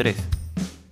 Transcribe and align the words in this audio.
3. 0.00 0.16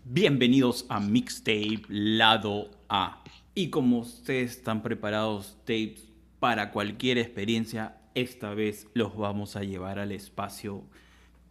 Bienvenidos 0.05 0.85
a 0.91 1.01
Mixtape 1.01 1.81
Lado 1.89 2.71
A. 2.91 3.25
Y 3.55 3.71
como 3.71 4.01
ustedes 4.01 4.51
están 4.51 4.83
preparados, 4.83 5.57
tapes, 5.61 6.13
para 6.39 6.73
cualquier 6.73 7.17
experiencia, 7.17 7.97
esta 8.15 8.53
vez 8.53 8.87
los 8.93 9.17
vamos 9.17 9.57
a 9.57 9.63
llevar 9.63 9.99
al 9.99 10.13
espacio 10.13 10.85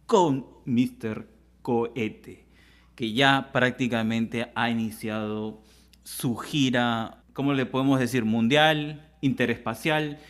con 0.06 0.46
Mr. 0.66 1.26
Cohete, 1.60 2.46
que 2.94 3.12
ya 3.12 3.50
prácticamente 3.52 4.52
ha 4.54 4.70
iniciado 4.70 5.60
su 6.04 6.36
gira, 6.36 7.24
¿cómo 7.32 7.54
le 7.54 7.66
podemos 7.66 7.98
decir? 7.98 8.24
Mundial, 8.24 9.10
interespacial, 9.20 10.20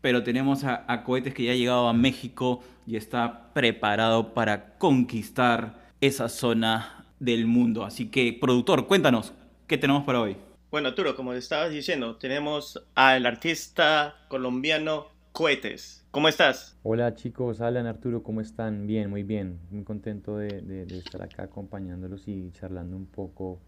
pero 0.00 0.22
tenemos 0.22 0.62
a, 0.62 0.84
a 0.86 1.02
Cohetes 1.02 1.34
que 1.34 1.46
ya 1.46 1.50
ha 1.50 1.56
llegado 1.56 1.88
a 1.88 1.92
México 1.92 2.62
y 2.86 2.94
está 2.94 3.52
preparado 3.54 4.34
para 4.34 4.78
conquistar 4.78 5.84
esa 6.00 6.28
zona 6.28 7.06
del 7.20 7.46
mundo. 7.46 7.84
Así 7.84 8.08
que, 8.10 8.36
productor, 8.40 8.86
cuéntanos, 8.86 9.32
¿qué 9.66 9.78
tenemos 9.78 10.04
para 10.04 10.20
hoy? 10.20 10.36
Bueno, 10.70 10.88
Arturo, 10.88 11.16
como 11.16 11.32
estabas 11.32 11.70
diciendo, 11.70 12.16
tenemos 12.16 12.82
al 12.94 13.24
artista 13.26 14.16
colombiano 14.28 15.06
Cohetes. 15.32 16.04
¿Cómo 16.10 16.28
estás? 16.28 16.78
Hola 16.82 17.14
chicos, 17.14 17.60
Alan, 17.60 17.86
Arturo, 17.86 18.22
¿cómo 18.22 18.40
están? 18.40 18.86
Bien, 18.86 19.10
muy 19.10 19.22
bien. 19.22 19.58
Muy 19.70 19.84
contento 19.84 20.38
de, 20.38 20.62
de- 20.62 20.86
de 20.86 20.98
estar 20.98 21.22
acá 21.22 21.44
acompañándolos 21.44 22.26
y 22.26 22.50
charlando 22.52 22.96
un 22.96 23.06
poco 23.06 23.60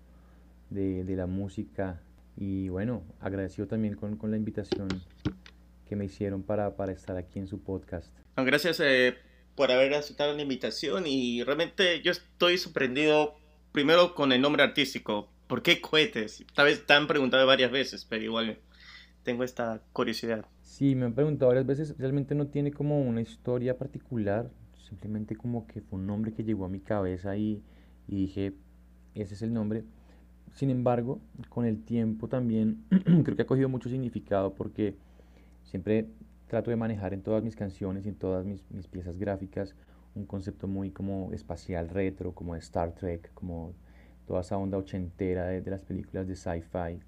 de, 0.70 1.04
de 1.04 1.16
la 1.16 1.26
música. 1.26 2.00
Y 2.36 2.68
bueno, 2.68 3.02
agradecido 3.20 3.66
también 3.68 3.96
con, 3.96 4.16
con 4.16 4.30
la 4.30 4.36
invitación 4.36 4.88
que 5.86 5.96
me 5.96 6.04
hicieron 6.06 6.42
para, 6.42 6.76
para 6.76 6.92
estar 6.92 7.16
aquí 7.16 7.38
en 7.38 7.46
su 7.46 7.60
podcast. 7.60 8.12
Gracias 8.36 8.80
eh, 8.80 9.16
por 9.58 9.72
haber 9.72 9.92
aceptado 9.94 10.32
la 10.36 10.42
invitación 10.42 11.04
y 11.08 11.42
realmente 11.42 12.00
yo 12.00 12.12
estoy 12.12 12.58
sorprendido 12.58 13.34
primero 13.72 14.14
con 14.14 14.30
el 14.30 14.40
nombre 14.40 14.62
artístico. 14.62 15.32
¿Por 15.48 15.62
qué 15.62 15.80
Cohetes? 15.80 16.44
Tal 16.54 16.66
vez 16.66 16.86
te 16.86 16.92
han 16.92 17.08
preguntado 17.08 17.44
varias 17.44 17.72
veces, 17.72 18.04
pero 18.04 18.22
igual 18.22 18.60
tengo 19.24 19.42
esta 19.42 19.82
curiosidad. 19.92 20.46
Sí, 20.62 20.94
me 20.94 21.06
han 21.06 21.12
preguntado 21.12 21.48
varias 21.48 21.66
veces, 21.66 21.98
realmente 21.98 22.36
no 22.36 22.46
tiene 22.46 22.70
como 22.70 23.00
una 23.00 23.20
historia 23.20 23.76
particular, 23.76 24.48
simplemente 24.88 25.34
como 25.34 25.66
que 25.66 25.80
fue 25.80 25.98
un 25.98 26.06
nombre 26.06 26.32
que 26.32 26.44
llegó 26.44 26.64
a 26.64 26.68
mi 26.68 26.78
cabeza 26.78 27.36
y, 27.36 27.60
y 28.06 28.14
dije, 28.14 28.52
ese 29.16 29.34
es 29.34 29.42
el 29.42 29.52
nombre. 29.52 29.82
Sin 30.54 30.70
embargo, 30.70 31.20
con 31.48 31.64
el 31.64 31.82
tiempo 31.82 32.28
también 32.28 32.84
creo 33.24 33.34
que 33.34 33.42
ha 33.42 33.46
cogido 33.46 33.68
mucho 33.68 33.88
significado 33.88 34.54
porque 34.54 34.94
siempre 35.64 36.06
trato 36.48 36.70
de 36.70 36.76
manejar 36.76 37.14
en 37.14 37.22
todas 37.22 37.44
mis 37.44 37.54
canciones 37.54 38.06
y 38.06 38.08
en 38.08 38.16
todas 38.16 38.44
mis, 38.44 38.68
mis 38.70 38.88
piezas 38.88 39.16
gráficas 39.16 39.74
un 40.14 40.26
concepto 40.26 40.66
muy 40.66 40.90
como 40.90 41.32
espacial 41.32 41.88
retro, 41.88 42.34
como 42.34 42.56
Star 42.56 42.92
Trek, 42.92 43.30
como 43.34 43.74
toda 44.26 44.40
esa 44.40 44.58
onda 44.58 44.76
ochentera 44.76 45.46
de, 45.46 45.70
las 45.70 45.82
películas 45.82 46.26
de 46.26 46.34
sci-fi 46.34 47.00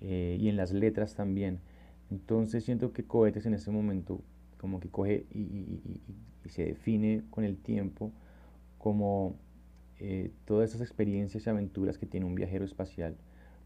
eh, 0.00 0.36
y 0.40 0.48
en 0.48 0.56
las 0.56 0.72
letras 0.72 1.14
también. 1.14 1.60
Entonces 2.10 2.64
siento 2.64 2.92
que 2.92 3.04
Cohetes 3.04 3.46
en 3.46 3.54
ese 3.54 3.70
momento 3.70 4.20
como 4.58 4.80
que 4.80 4.88
coge 4.88 5.26
y 5.30 6.00
se 6.48 6.64
define 6.64 7.22
con 7.30 7.44
el 7.44 7.56
tiempo 7.56 8.12
como 8.78 9.36
eh, 9.98 10.30
todas 10.44 10.70
esas 10.70 10.80
experiencias 10.80 11.46
y 11.46 11.50
aventuras 11.50 11.98
que 11.98 12.06
tiene 12.06 12.26
un 12.26 12.34
viajero 12.34 12.64
espacial, 12.64 13.16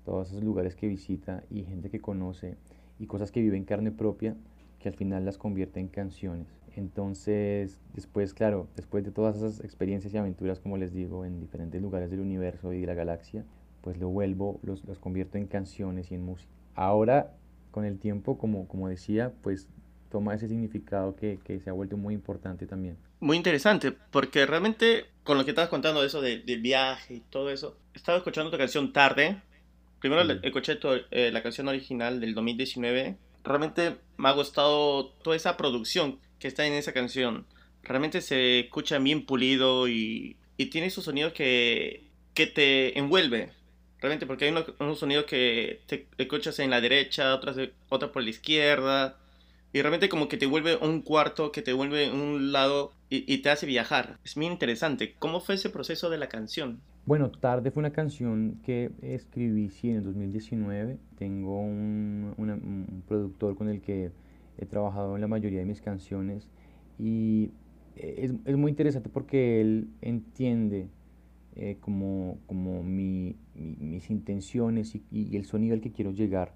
todos 0.04 0.28
esos 0.28 0.44
lugares 0.44 0.76
que 0.76 0.86
visita 0.88 1.42
y 1.50 1.62
gente 1.62 1.90
que 1.90 2.00
conoce 2.00 2.56
y 2.98 3.06
cosas 3.06 3.32
que 3.32 3.40
vive 3.40 3.56
en 3.56 3.64
carne 3.64 3.90
propia 3.90 4.36
que 4.84 4.90
al 4.90 4.94
final 4.96 5.24
las 5.24 5.38
convierte 5.38 5.80
en 5.80 5.88
canciones. 5.88 6.46
Entonces, 6.76 7.80
después, 7.94 8.34
claro, 8.34 8.68
después 8.76 9.02
de 9.02 9.10
todas 9.12 9.36
esas 9.36 9.60
experiencias 9.64 10.12
y 10.12 10.18
aventuras, 10.18 10.60
como 10.60 10.76
les 10.76 10.92
digo, 10.92 11.24
en 11.24 11.40
diferentes 11.40 11.80
lugares 11.80 12.10
del 12.10 12.20
universo 12.20 12.74
y 12.74 12.82
de 12.82 12.86
la 12.86 12.92
galaxia, 12.92 13.46
pues 13.80 13.96
lo 13.96 14.10
vuelvo, 14.10 14.60
los, 14.62 14.84
los 14.84 14.98
convierto 14.98 15.38
en 15.38 15.46
canciones 15.46 16.10
y 16.12 16.16
en 16.16 16.22
música. 16.22 16.52
Ahora, 16.74 17.32
con 17.70 17.86
el 17.86 17.98
tiempo, 17.98 18.36
como, 18.36 18.68
como 18.68 18.90
decía, 18.90 19.32
pues 19.42 19.68
toma 20.10 20.34
ese 20.34 20.48
significado 20.48 21.16
que, 21.16 21.38
que 21.42 21.58
se 21.60 21.70
ha 21.70 21.72
vuelto 21.72 21.96
muy 21.96 22.12
importante 22.12 22.66
también. 22.66 22.98
Muy 23.20 23.38
interesante, 23.38 23.92
porque 24.10 24.44
realmente 24.44 25.06
con 25.22 25.38
lo 25.38 25.44
que 25.46 25.52
estabas 25.52 25.70
contando 25.70 26.02
de 26.02 26.08
eso 26.08 26.20
de- 26.20 26.40
del 26.40 26.60
viaje 26.60 27.14
y 27.14 27.20
todo 27.20 27.48
eso, 27.50 27.78
estaba 27.94 28.18
escuchando 28.18 28.50
tu 28.50 28.58
canción 28.58 28.92
Tarde. 28.92 29.40
Primero 30.00 30.22
Mm. 30.26 30.40
escuché 30.44 30.76
tu- 30.76 30.88
eh, 31.10 31.30
la 31.32 31.42
canción 31.42 31.66
original 31.68 32.20
del 32.20 32.34
2019. 32.34 33.16
Realmente 33.44 33.96
me 34.16 34.28
ha 34.28 34.32
gustado 34.32 35.06
toda 35.22 35.36
esa 35.36 35.56
producción 35.56 36.18
que 36.38 36.48
está 36.48 36.66
en 36.66 36.72
esa 36.72 36.92
canción. 36.92 37.46
Realmente 37.82 38.20
se 38.20 38.60
escucha 38.60 38.98
bien 38.98 39.26
pulido 39.26 39.88
y, 39.88 40.36
y 40.56 40.66
tiene 40.66 40.86
esos 40.88 41.04
sonidos 41.04 41.32
que, 41.32 42.08
que 42.34 42.46
te 42.46 42.98
envuelve. 42.98 43.52
Realmente, 44.00 44.26
porque 44.26 44.46
hay 44.46 44.50
unos, 44.50 44.66
unos 44.78 44.98
sonidos 44.98 45.24
que 45.24 45.80
te 45.86 46.06
escuchas 46.18 46.58
en 46.58 46.70
la 46.70 46.80
derecha, 46.80 47.34
otras, 47.34 47.56
otras 47.88 48.10
por 48.10 48.22
la 48.22 48.30
izquierda. 48.30 49.18
Y 49.74 49.82
realmente 49.82 50.08
como 50.08 50.28
que 50.28 50.36
te 50.36 50.46
vuelve 50.46 50.76
un 50.76 51.02
cuarto, 51.02 51.50
que 51.50 51.60
te 51.60 51.72
vuelve 51.72 52.08
un 52.12 52.52
lado 52.52 52.92
y, 53.10 53.38
te 53.38 53.50
hace 53.50 53.66
viajar. 53.66 54.20
Es 54.24 54.36
muy 54.36 54.46
interesante. 54.46 55.16
¿Cómo 55.18 55.40
fue 55.40 55.56
ese 55.56 55.68
proceso 55.68 56.10
de 56.10 56.16
la 56.16 56.28
canción? 56.28 56.78
Bueno, 57.06 57.32
Tarde 57.32 57.72
fue 57.72 57.80
una 57.80 57.92
canción 57.92 58.60
que 58.64 58.92
escribí, 59.02 59.68
en 59.82 59.96
el 59.96 60.04
2019. 60.04 60.96
Tengo 61.18 61.60
un, 61.60 62.34
un 62.38 63.02
productor 63.08 63.56
con 63.56 63.68
el 63.68 63.80
que 63.80 64.12
he 64.58 64.64
trabajado 64.66 65.16
en 65.16 65.20
la 65.20 65.26
mayoría 65.26 65.58
de 65.58 65.66
mis 65.66 65.80
canciones 65.80 66.48
y 66.96 67.50
es, 67.96 68.32
muy 68.56 68.70
interesante 68.70 69.08
porque 69.08 69.60
él 69.60 69.88
entiende 70.02 70.86
eh, 71.56 71.78
como, 71.80 72.38
como 72.46 72.84
mi- 72.84 73.34
mi- 73.56 73.76
mis 73.80 74.08
intenciones 74.08 74.96
y 75.10 75.36
el 75.36 75.46
sonido 75.46 75.74
al 75.74 75.80
que 75.80 75.90
quiero 75.90 76.12
llegar. 76.12 76.54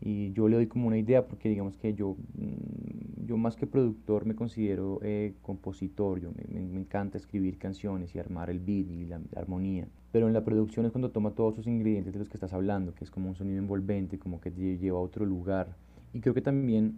Y 0.00 0.32
yo 0.32 0.48
le 0.48 0.56
doy 0.56 0.66
como 0.66 0.86
una 0.88 0.98
idea 0.98 1.26
porque 1.26 1.48
digamos 1.48 1.76
que 1.76 1.94
yo, 1.94 2.16
mm, 2.34 3.26
yo 3.26 3.36
más 3.36 3.56
que 3.56 3.66
productor 3.66 4.24
me 4.26 4.34
considero 4.34 4.98
eh, 5.02 5.34
compositor, 5.42 6.20
yo 6.20 6.30
me, 6.32 6.60
me- 6.60 6.80
encanta 6.80 7.18
escribir 7.18 7.58
canciones 7.58 8.14
y 8.14 8.18
armar 8.18 8.50
el 8.50 8.60
beat 8.60 8.88
y 8.90 9.04
la, 9.06 9.18
la 9.32 9.40
armonía. 9.40 9.86
Pero 10.12 10.26
en 10.26 10.32
la 10.34 10.44
producción 10.44 10.86
es 10.86 10.92
cuando 10.92 11.10
toma 11.10 11.32
todos 11.32 11.54
esos 11.54 11.66
ingredientes 11.66 12.12
de 12.12 12.18
los 12.18 12.28
que 12.28 12.36
estás 12.36 12.52
hablando, 12.52 12.94
que 12.94 13.04
es 13.04 13.10
como 13.10 13.28
un 13.28 13.34
sonido 13.36 13.58
envolvente, 13.58 14.18
como 14.18 14.40
que 14.40 14.50
te 14.50 14.78
lleva 14.78 14.98
a 14.98 15.02
otro 15.02 15.24
lugar. 15.26 15.76
Y 16.14 16.20
creo 16.20 16.34
que 16.34 16.40
también 16.42 16.94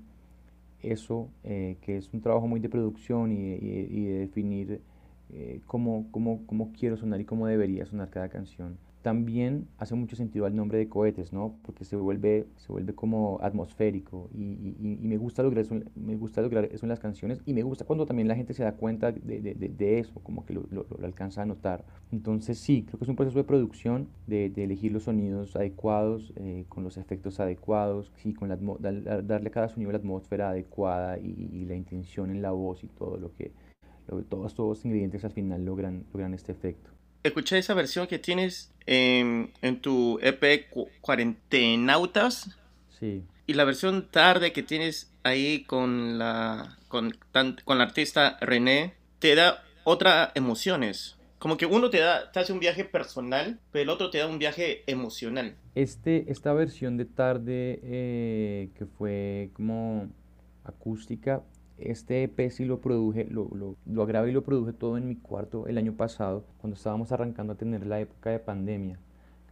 eso, 0.82 1.28
eh, 1.44 1.76
que 1.82 1.96
es 1.96 2.12
un 2.12 2.20
trabajo 2.20 2.46
muy 2.48 2.60
de 2.60 2.68
producción 2.68 3.32
y, 3.32 3.36
y 3.54 3.88
y 3.90 4.04
de 4.06 4.18
definir 4.20 4.80
eh, 5.32 5.60
cómo, 5.66 6.06
cómo, 6.10 6.42
cómo 6.46 6.72
quiero 6.78 6.96
sonar 6.96 7.20
y 7.20 7.24
cómo 7.24 7.46
debería 7.46 7.86
sonar 7.86 8.10
cada 8.10 8.28
canción. 8.28 8.76
También 9.02 9.66
hace 9.78 9.96
mucho 9.96 10.14
sentido 10.14 10.46
el 10.46 10.54
nombre 10.54 10.78
de 10.78 10.88
cohetes, 10.88 11.32
¿no? 11.32 11.58
Porque 11.62 11.84
se 11.84 11.96
vuelve, 11.96 12.46
se 12.56 12.70
vuelve 12.72 12.94
como 12.94 13.38
atmosférico 13.42 14.30
y, 14.32 14.76
y- 14.80 14.98
me 15.02 15.16
gusta 15.16 15.42
lograr 15.42 15.64
eso, 15.64 15.74
me 15.96 16.14
gusta 16.16 16.40
lograr 16.40 16.66
eso 16.66 16.86
en 16.86 16.88
las 16.90 17.00
canciones 17.00 17.42
y 17.44 17.52
me 17.52 17.64
gusta 17.64 17.84
cuando 17.84 18.06
también 18.06 18.28
la 18.28 18.36
gente 18.36 18.54
se 18.54 18.62
da 18.62 18.72
cuenta 18.76 19.10
de, 19.10 19.40
de- 19.40 19.54
de- 19.54 19.98
eso, 19.98 20.20
como 20.22 20.46
que 20.46 20.54
lo, 20.54 20.66
lo- 20.70 20.86
lo 20.96 21.04
alcanza 21.06 21.42
a 21.42 21.46
notar. 21.46 21.84
Entonces 22.12 22.58
sí, 22.58 22.84
creo 22.86 22.98
que 22.98 23.04
es 23.04 23.08
un 23.08 23.16
proceso 23.16 23.38
de 23.38 23.44
producción, 23.44 24.08
de, 24.28 24.50
de 24.50 24.62
elegir 24.64 24.92
los 24.92 25.02
sonidos 25.04 25.56
adecuados, 25.56 26.32
eh, 26.36 26.64
con 26.68 26.84
los 26.84 26.96
efectos 26.96 27.40
adecuados, 27.40 28.12
sí, 28.16 28.32
con 28.34 28.48
la 28.48 28.56
darle 28.56 29.48
a 29.48 29.50
cada 29.50 29.68
sonido 29.68 29.90
la 29.90 29.98
atmósfera 29.98 30.50
adecuada 30.50 31.18
y, 31.18 31.64
la 31.66 31.74
intención 31.74 32.30
en 32.30 32.40
la 32.40 32.52
voz 32.52 32.84
y 32.84 32.88
todo 32.88 33.16
lo 33.16 33.32
que, 33.34 33.50
lo- 34.06 34.22
todos 34.24 34.56
los 34.58 34.84
ingredientes 34.84 35.24
al 35.24 35.32
final 35.32 35.64
logran, 35.64 36.04
logran 36.12 36.34
este 36.34 36.52
efecto. 36.52 36.90
Escuché 37.22 37.58
esa 37.58 37.74
versión 37.74 38.06
que 38.06 38.18
tienes 38.18 38.72
en, 38.86 39.52
en 39.62 39.80
tu 39.80 40.18
EP 40.22 40.68
Cu- 40.70 40.88
Cuarentenautas 41.00 42.50
Sí. 42.98 43.22
y 43.46 43.54
la 43.54 43.64
versión 43.64 44.08
tarde 44.10 44.52
que 44.52 44.62
tienes 44.62 45.12
ahí 45.22 45.64
con 45.64 46.18
la, 46.18 46.76
con, 46.88 47.16
tan- 47.32 47.56
con 47.64 47.78
la 47.78 47.84
artista 47.84 48.38
René, 48.40 48.94
te 49.18 49.34
da 49.34 49.62
otras 49.84 50.30
emociones. 50.34 51.16
Como 51.38 51.56
que 51.56 51.66
uno 51.66 51.90
te 51.90 51.98
da, 51.98 52.30
te 52.32 52.38
hace 52.40 52.52
un 52.52 52.60
viaje 52.60 52.84
personal, 52.84 53.58
pero 53.72 53.82
el 53.84 53.88
otro 53.90 54.10
te 54.10 54.18
da 54.18 54.26
un 54.28 54.38
viaje 54.38 54.82
emocional. 54.86 55.56
Este, 55.74 56.30
esta 56.30 56.52
versión 56.52 56.96
de 56.96 57.04
tarde 57.04 57.80
eh, 57.82 58.68
que 58.76 58.86
fue 58.86 59.50
como 59.54 60.08
acústica, 60.64 61.42
este 61.90 62.22
EP 62.24 62.50
sí 62.50 62.64
lo 62.64 62.80
produje, 62.80 63.26
lo, 63.30 63.48
lo, 63.54 63.76
lo 63.86 64.06
grabé 64.06 64.30
y 64.30 64.32
lo 64.32 64.42
produje 64.44 64.72
todo 64.72 64.96
en 64.98 65.08
mi 65.08 65.16
cuarto 65.16 65.66
el 65.66 65.78
año 65.78 65.92
pasado, 65.94 66.44
cuando 66.60 66.76
estábamos 66.76 67.12
arrancando 67.12 67.52
a 67.54 67.56
tener 67.56 67.86
la 67.86 68.00
época 68.00 68.30
de 68.30 68.38
pandemia, 68.38 68.98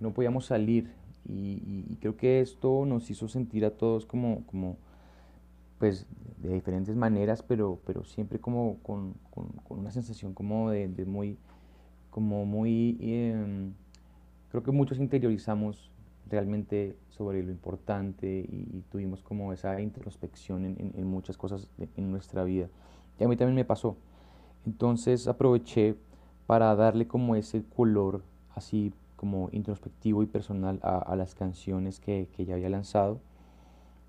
no 0.01 0.13
podíamos 0.13 0.47
salir 0.47 0.91
y, 1.29 1.35
y- 1.67 1.87
y 1.91 1.97
creo 1.97 2.17
que 2.17 2.41
esto 2.41 2.85
nos 2.87 3.11
hizo 3.11 3.29
sentir 3.29 3.65
a 3.65 3.71
todos 3.73 4.07
como, 4.07 4.45
como 4.47 4.77
pues 5.79 6.07
de 6.39 6.53
diferentes 6.55 6.97
maneras, 6.97 7.43
pero, 7.43 7.81
pero 7.87 8.05
siempre 8.05 8.39
como 8.39 8.79
con, 8.83 9.15
con- 9.31 9.49
con 9.67 9.79
una 9.81 9.91
sensación 9.91 10.35
como 10.35 10.71
de, 10.71 10.89
de 10.89 11.05
muy, 11.07 11.39
como 12.11 12.47
muy, 12.47 12.99
em, 13.01 13.73
creo 14.51 14.63
que 14.65 14.73
muchos 14.73 14.99
interiorizamos 14.99 15.90
realmente 16.29 16.97
sobre 17.11 17.43
lo 17.43 17.51
importante 17.51 18.27
y, 18.29 18.79
y 18.79 18.85
tuvimos 18.91 19.23
como 19.23 19.53
esa 19.53 19.81
introspección 19.81 20.65
en, 20.65 20.77
en- 20.81 20.93
en 20.97 21.07
muchas 21.07 21.37
cosas 21.37 21.69
de- 21.79 21.89
en 21.97 22.11
nuestra 22.11 22.45
vida. 22.45 22.69
Y 23.19 23.25
a 23.25 23.29
mí 23.29 23.37
también 23.37 23.57
me 23.57 23.65
pasó. 23.65 23.97
Entonces 24.67 25.27
aproveché 25.29 25.97
para 26.47 26.75
darle 26.75 27.07
como 27.07 27.35
ese 27.37 27.63
color 27.65 28.23
así 28.55 28.93
como 29.17 29.49
introspectivo 29.53 30.23
y 30.23 30.27
personal 30.27 30.81
a, 30.83 31.15
las 31.17 31.35
canciones 31.35 32.01
que, 32.01 32.29
que, 32.35 32.45
ya 32.47 32.55
había 32.55 32.71
lanzado. 32.71 33.21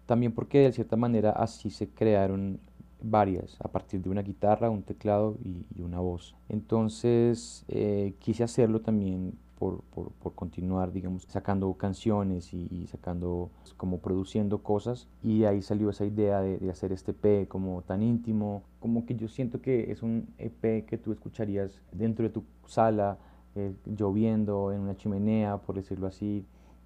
También 0.06 0.32
porque 0.34 0.60
de 0.60 0.72
cierta 0.72 0.96
manera 0.96 1.32
así 1.32 1.70
se 1.70 1.88
crearon 1.90 2.60
varias 3.02 3.58
a 3.62 3.68
partir 3.70 4.02
de 4.02 4.10
una 4.10 4.22
guitarra, 4.22 4.70
un 4.70 4.84
teclado 4.84 5.38
y, 5.44 5.66
una 5.82 6.00
voz. 6.00 6.36
Entonces 6.50 7.66
eh, 7.68 8.14
quise 8.20 8.44
hacerlo 8.44 8.82
también 8.82 9.34
por, 9.62 9.84
por, 9.94 10.12
por, 10.14 10.34
continuar, 10.34 10.92
digamos, 10.92 11.26
sacando 11.28 11.72
canciones 11.76 12.52
y, 12.52 12.88
sacando, 12.88 13.52
como 13.78 14.00
produciendo 14.00 14.64
cosas. 14.64 15.08
Y 15.22 15.44
ahí 15.44 15.62
salió 15.62 15.92
esa 15.92 16.04
idea 16.04 16.42
de, 16.42 16.58
de, 16.58 16.72
hacer 16.72 16.92
este 16.92 17.12
EP 17.12 17.48
como 17.48 17.84
tan 17.84 18.02
íntimo, 18.02 18.64
como 18.80 19.06
que 19.06 19.16
yo 19.16 19.28
siento 19.28 19.62
que 19.62 19.92
es 19.92 20.02
un 20.02 20.34
EP 20.40 20.88
que 20.88 20.98
tú 20.98 21.12
escucharías 21.12 21.80
dentro 21.92 22.24
de 22.24 22.32
tu 22.32 22.44
sala, 22.66 23.20
eh, 23.54 23.76
lloviendo, 23.86 24.72
en 24.72 24.80
una 24.82 24.98
chimenea, 24.98 25.58
por 25.60 25.76
decirlo 25.76 26.08
así 26.08 26.44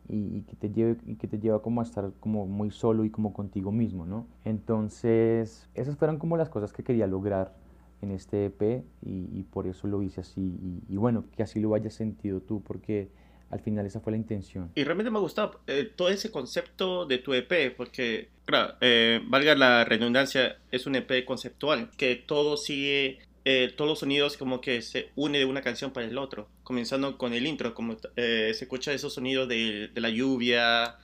y, 0.10 0.42
que 0.42 0.56
te 0.56 0.70
lleve 0.70 0.98
y 1.06 1.16
que 1.16 1.28
te 1.28 1.40
lleva 1.40 1.62
como 1.62 1.82
a 1.82 1.84
estar 1.84 2.12
como 2.20 2.46
muy 2.46 2.72
solo 2.72 3.06
y 3.06 3.10
como 3.10 3.34
contigo 3.34 3.72
mismo, 3.72 4.06
¿no? 4.06 4.28
Entonces, 4.44 5.70
esas 5.74 5.96
fueron 5.96 6.18
como 6.18 6.38
las 6.38 6.50
cosas 6.50 6.74
que 6.74 6.84
quería 6.84 7.08
lograr 7.08 7.56
en 8.02 8.12
este 8.12 8.46
EP 8.46 8.84
y, 9.06 9.44
por 9.44 9.68
eso 9.68 9.88
lo 9.88 10.02
hice 10.02 10.22
así 10.22 10.54
y, 10.90 10.96
bueno, 10.96 11.26
que 11.36 11.44
así 11.44 11.60
lo 11.60 11.74
hayas 11.76 11.94
sentido 11.94 12.42
tú 12.42 12.62
porque 12.62 13.10
al 13.50 13.60
final 13.60 13.86
esa 13.86 14.00
fue 14.00 14.12
la 14.12 14.18
intención. 14.18 14.72
Y 14.76 14.84
realmente 14.84 15.12
me 15.12 15.18
ha 15.18 15.22
gustado 15.22 15.62
eh, 15.68 15.90
todo 15.96 16.10
ese 16.10 16.32
concepto 16.32 17.06
de 17.06 17.20
tu 17.20 17.34
EP 17.34 17.76
porque, 17.76 18.30
claro, 18.46 18.76
eh, 18.82 19.22
valga 19.28 19.56
la 19.56 19.86
redundancia, 19.86 20.58
es 20.72 20.86
un 20.86 20.96
EP 20.96 21.26
conceptual 21.26 21.92
que 21.98 22.16
todo 22.16 22.58
sigue 22.58 23.20
eh, 23.48 23.72
todos 23.78 23.88
los 23.88 24.00
sonidos 24.00 24.38
como 24.38 24.60
que 24.60 24.82
se 24.82 25.12
une 25.16 25.38
de 25.38 25.46
una 25.46 25.62
canción 25.62 25.92
para 25.92 26.08
el 26.08 26.18
otro, 26.18 26.50
comenzando 26.64 27.16
con 27.16 27.32
el 27.32 27.46
intro, 27.46 27.76
como 27.76 27.96
eh, 28.16 28.52
se 28.56 28.64
escucha 28.66 28.92
esos 28.92 29.14
sonidos 29.14 29.48
de, 29.48 29.90
de, 29.94 30.02
la 30.02 30.10
lluvia, 30.10 30.98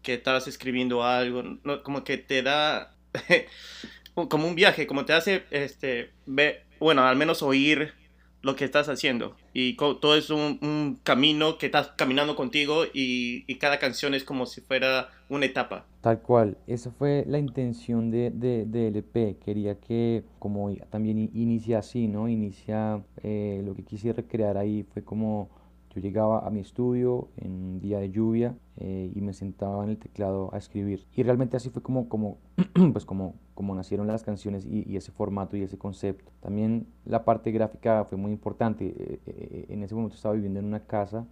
que 0.00 0.14
estás 0.14 0.46
escribiendo 0.46 1.02
algo, 1.02 1.42
como 1.82 2.04
que 2.04 2.16
te 2.16 2.42
da 2.44 2.96
como 4.28 4.46
un 4.46 4.54
viaje, 4.54 4.86
como 4.86 5.04
te 5.04 5.12
hace, 5.12 5.44
este, 5.50 6.10
ve, 6.26 6.62
bueno, 6.78 7.02
al 7.02 7.16
menos 7.16 7.42
oír 7.42 7.94
lo 8.42 8.56
que 8.56 8.64
estás 8.64 8.88
haciendo. 8.88 9.36
Y 9.52 9.76
todo 9.76 10.16
es 10.16 10.30
un, 10.30 10.98
camino 11.02 11.58
que 11.58 11.66
estás 11.66 11.88
caminando 11.96 12.36
contigo 12.36 12.84
y, 12.92 13.44
cada 13.56 13.78
canción 13.78 14.14
es 14.14 14.24
como 14.24 14.46
si 14.46 14.60
fuera 14.60 15.10
una 15.28 15.44
etapa. 15.46 15.84
Tal 16.00 16.20
cual, 16.22 16.56
esa 16.66 16.90
fue 16.90 17.24
la 17.26 17.38
intención 17.38 18.10
de, 18.10 18.30
de, 18.30 18.88
LP. 18.88 19.36
Quería 19.44 19.78
que 19.78 20.24
como 20.38 20.74
también 20.88 21.30
inicia 21.34 21.80
así, 21.80 22.08
¿no? 22.08 22.28
Inicia, 22.28 23.02
eh, 23.22 23.62
lo 23.64 23.74
que 23.74 23.84
quise 23.84 24.12
recrear 24.12 24.56
ahí 24.56 24.86
fue 24.94 25.04
como 25.04 25.50
yo 25.94 26.00
llegaba 26.00 26.46
a 26.46 26.50
mi 26.50 26.60
estudio 26.60 27.28
en 27.36 27.52
un 27.52 27.80
día 27.80 27.98
de 27.98 28.10
lluvia 28.10 28.56
eh, 28.76 29.10
y 29.12 29.20
me 29.20 29.32
sentaba 29.32 29.82
en 29.82 29.90
el 29.90 29.98
teclado 29.98 30.50
a 30.52 30.58
escribir. 30.58 31.04
Y 31.16 31.24
realmente 31.24 31.56
así 31.56 31.68
fue 31.68 31.82
como, 31.82 32.08
como, 32.08 32.38
pues 32.92 33.04
como, 33.04 33.34
como 33.54 33.74
nacieron 33.74 34.06
las 34.06 34.22
canciones 34.22 34.64
y, 34.64 34.96
ese 34.96 35.10
formato 35.10 35.56
y 35.56 35.62
ese 35.62 35.78
concepto. 35.78 36.30
También 36.40 36.86
la 37.04 37.24
parte 37.24 37.50
gráfica 37.50 38.04
fue 38.04 38.16
muy 38.16 38.30
importante. 38.30 38.86
Eh, 38.86 39.20
eh, 39.26 39.66
en 39.68 39.82
ese 39.82 39.96
momento 39.96 40.14
estaba 40.14 40.34
viviendo 40.34 40.60
en 40.60 40.66
una 40.66 40.80
casa 40.80 41.26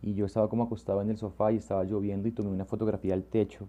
y 0.00 0.14
yo 0.14 0.24
estaba 0.24 0.48
como 0.48 0.62
acostado 0.62 1.02
en 1.02 1.10
el 1.10 1.18
sofá 1.18 1.52
y 1.52 1.56
estaba 1.56 1.84
lloviendo 1.84 2.28
y 2.28 2.32
tomé 2.32 2.48
una 2.48 2.64
fotografía 2.64 3.12
al 3.12 3.24
techo. 3.24 3.68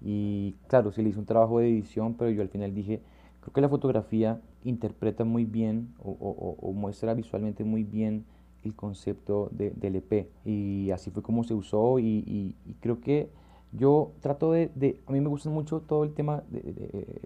Y 0.00 0.56
claro, 0.66 0.90
se 0.90 1.02
le 1.02 1.10
hizo 1.10 1.20
un 1.20 1.26
trabajo 1.26 1.60
de 1.60 1.68
edición, 1.68 2.14
pero 2.14 2.30
yo 2.30 2.42
al 2.42 2.48
final 2.48 2.74
dije, 2.74 3.00
creo 3.40 3.52
que 3.52 3.60
la 3.60 3.68
fotografía 3.68 4.40
interpreta 4.64 5.22
muy 5.22 5.44
bien 5.44 5.94
o, 6.00 6.10
o, 6.10 6.68
o 6.68 6.72
muestra 6.72 7.14
visualmente 7.14 7.62
muy 7.62 7.84
bien 7.84 8.24
el 8.64 8.74
concepto 8.74 9.48
de, 9.52 9.70
del 9.70 9.96
EP 9.96 10.28
y 10.44 10.90
así 10.90 11.10
fue 11.10 11.22
como 11.22 11.44
se 11.44 11.54
usó 11.54 11.98
y, 11.98 12.54
creo 12.80 13.00
que 13.00 13.30
yo 13.72 14.12
trato 14.20 14.52
de, 14.52 15.00
a 15.06 15.12
mí 15.12 15.20
me 15.20 15.28
gusta 15.28 15.50
mucho 15.50 15.80
todo 15.80 16.04
el 16.04 16.14
tema 16.14 16.42
de, 16.50 17.20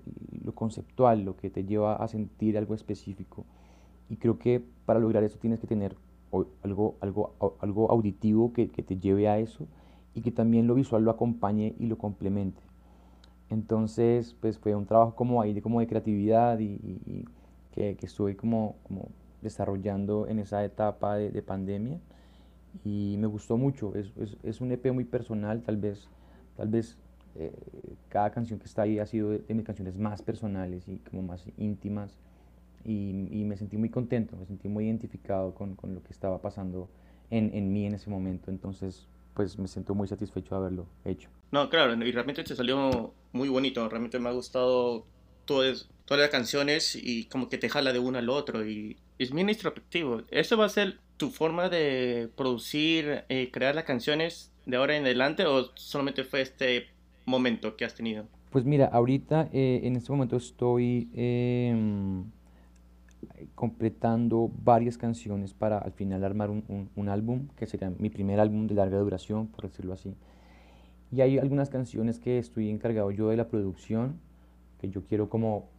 lo 0.44 0.55
conceptual, 0.55 1.25
lo 1.25 1.37
que 1.37 1.50
te 1.50 1.64
lleva 1.64 1.96
a 1.96 2.08
sentir 2.08 2.58
algo 2.58 2.75
específico 2.75 3.44
y 4.11 4.17
creo 4.17 4.38
que 4.38 4.62
para 4.84 5.00
lograr 5.00 5.23
eso 5.25 5.38
tienes 5.38 5.61
que 5.61 5.67
tener 5.67 5.96
algo, 6.62 6.96
algo, 7.00 7.34
algo 7.61 7.90
auditivo 7.90 8.52
que, 8.52 8.67
te 8.67 8.96
lleve 8.96 9.29
a 9.29 9.38
eso 9.38 9.67
y 10.14 10.23
que 10.23 10.31
también 10.31 10.67
lo 10.67 10.75
visual 10.75 11.05
lo 11.05 11.11
acompañe 11.11 11.75
y 11.79 11.87
lo 11.87 11.99
complemente. 11.99 12.61
Entonces, 13.50 14.34
pues 14.40 14.58
fue 14.58 14.75
un 14.75 14.87
trabajo 14.87 15.14
como 15.14 15.43
ahí 15.43 15.52
de, 15.52 15.61
como 15.61 15.81
de 15.81 15.87
creatividad 15.87 16.58
y, 16.58 17.26
que, 17.73 17.96
que 17.96 18.06
estuve 18.06 18.37
como, 18.37 18.76
como 18.82 19.08
desarrollando 19.43 20.27
en 20.29 20.39
esa 20.39 20.65
etapa 20.65 21.17
de, 21.17 21.43
pandemia. 21.43 21.99
Y 22.85 23.17
me 23.19 23.27
gustó 23.27 23.56
mucho. 23.56 23.94
Es, 23.94 24.12
es, 24.43 24.61
un 24.61 24.73
EP 24.73 24.93
muy 24.93 25.05
personal, 25.05 25.62
tal 25.62 25.77
vez, 25.77 26.09
tal 26.56 26.69
vez 26.69 26.97
eh, 27.35 27.53
cada 28.09 28.31
canción 28.31 28.59
que 28.59 28.67
está 28.67 28.83
ahí 28.83 28.99
ha 28.99 29.06
sido 29.06 29.31
de, 29.31 29.55
mis 29.55 29.65
canciones 29.65 29.97
más 29.97 30.23
personales 30.23 30.89
y 30.89 30.97
como 30.99 31.23
más 31.23 31.44
íntimas. 31.59 32.19
Y, 32.85 33.29
y, 33.31 33.44
me 33.44 33.56
sentí 33.56 33.77
muy 33.77 33.91
contento, 33.91 34.37
me 34.37 34.47
sentí 34.47 34.69
muy 34.69 34.87
identificado 34.87 35.55
con, 35.55 35.77
con 35.77 35.94
lo 35.94 36.03
que 36.03 36.12
estaba 36.12 36.41
pasando 36.41 36.89
en, 37.31 37.55
en, 37.55 37.73
mí 37.73 37.87
en 37.87 37.94
ese 37.94 38.11
momento, 38.11 38.50
entonces 38.50 39.06
pues 39.35 39.59
me 39.59 39.69
siento 39.69 39.94
muy 39.94 40.09
satisfecho 40.09 40.55
de 40.55 40.61
haberlo 40.61 40.87
hecho. 41.05 41.31
No, 41.53 41.71
claro, 41.71 41.94
y 41.94 42.12
realmente 42.12 42.43
te 42.43 42.56
salió 42.56 43.15
muy 43.33 43.49
bonito, 43.49 43.89
realmente 43.89 44.19
me 44.19 44.29
ha 44.29 44.33
gustado 44.33 45.06
todas, 45.44 45.89
todas 46.05 46.21
las 46.23 46.31
canciones 46.31 46.97
y 46.97 47.25
como 47.25 47.49
que 47.49 47.59
te 47.59 47.69
jala 47.69 47.93
de 47.93 47.99
uno 47.99 48.19
al 48.19 48.29
otro 48.29 48.67
y 48.69 48.97
es 49.19 49.33
bien 49.33 49.49
introspectivo. 49.49 50.23
¿Eso 50.31 50.56
va 50.56 50.67
a 50.67 50.69
ser 50.69 50.99
tu 51.17 51.31
forma 51.31 51.69
de 51.69 52.29
producir, 52.37 53.25
eh, 53.29 53.50
crear 53.53 53.75
las 53.75 53.85
canciones 53.85 54.53
de 54.67 54.77
ahora 54.77 54.97
en 54.97 55.05
adelante 55.05 55.47
o 55.47 55.71
solamente 55.75 56.25
fue 56.25 56.41
este 56.41 56.87
momento 57.25 57.77
que 57.77 57.85
has 57.85 57.94
tenido? 57.94 58.27
Pues 58.50 58.65
mira, 58.65 58.87
ahorita 58.87 59.49
eh, 59.53 59.81
en 59.85 59.97
este 59.97 60.12
momento 60.12 60.37
estoy 60.37 61.09
em, 61.15 62.25
completando 63.55 64.50
varias 64.62 64.99
canciones 64.99 65.55
para 65.55 65.79
al 65.79 65.93
final 65.93 66.23
armar 66.25 66.50
un, 66.50 66.91
un, 66.94 67.09
álbum, 67.09 67.49
que 67.56 67.67
sería 67.67 67.91
mi 67.99 68.11
primer 68.11 68.41
álbum 68.41 68.67
de 68.67 68.75
larga 68.75 68.99
duración, 68.99 69.47
por 69.47 69.69
decirlo 69.69 69.94
así. 69.94 70.15
Y 71.11 71.20
hay 71.20 71.39
algunas 71.39 71.70
canciones 71.70 72.19
que 72.19 72.39
estoy 72.39 72.69
encargado 72.69 73.11
yo 73.11 73.29
de 73.29 73.37
la 73.37 73.49
producción, 73.49 74.20
que 74.82 74.91
yo 74.91 75.03
quiero 75.05 75.31
como, 75.31 75.70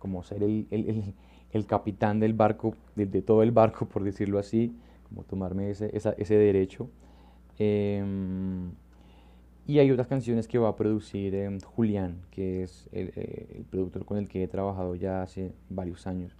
como 0.00 0.24
ser 0.24 0.42
el, 0.42 0.66
el 0.72 1.14
el 1.52 1.66
capitán 1.66 2.20
del 2.20 2.34
barco, 2.34 2.74
de, 2.94 3.22
todo 3.22 3.42
el 3.42 3.50
barco, 3.50 3.86
por 3.86 4.04
decirlo 4.04 4.38
así, 4.38 4.74
como 5.08 5.24
tomarme 5.24 5.70
ese, 5.70 5.90
ese 5.92 6.34
derecho. 6.34 6.88
Em, 7.58 8.70
y 9.66 9.78
hay 9.78 9.90
otras 9.90 10.06
canciones 10.06 10.48
que 10.48 10.58
va 10.58 10.68
a 10.68 10.76
producir 10.76 11.34
em, 11.34 11.60
Julián, 11.60 12.22
que 12.30 12.62
es 12.62 12.88
eh, 12.92 13.54
el, 13.56 13.64
productor 13.64 14.04
con 14.04 14.18
el 14.18 14.28
que 14.28 14.42
he 14.42 14.48
trabajado 14.48 14.94
ya 14.94 15.22
hace 15.22 15.52
varios 15.68 16.06
años. 16.06 16.36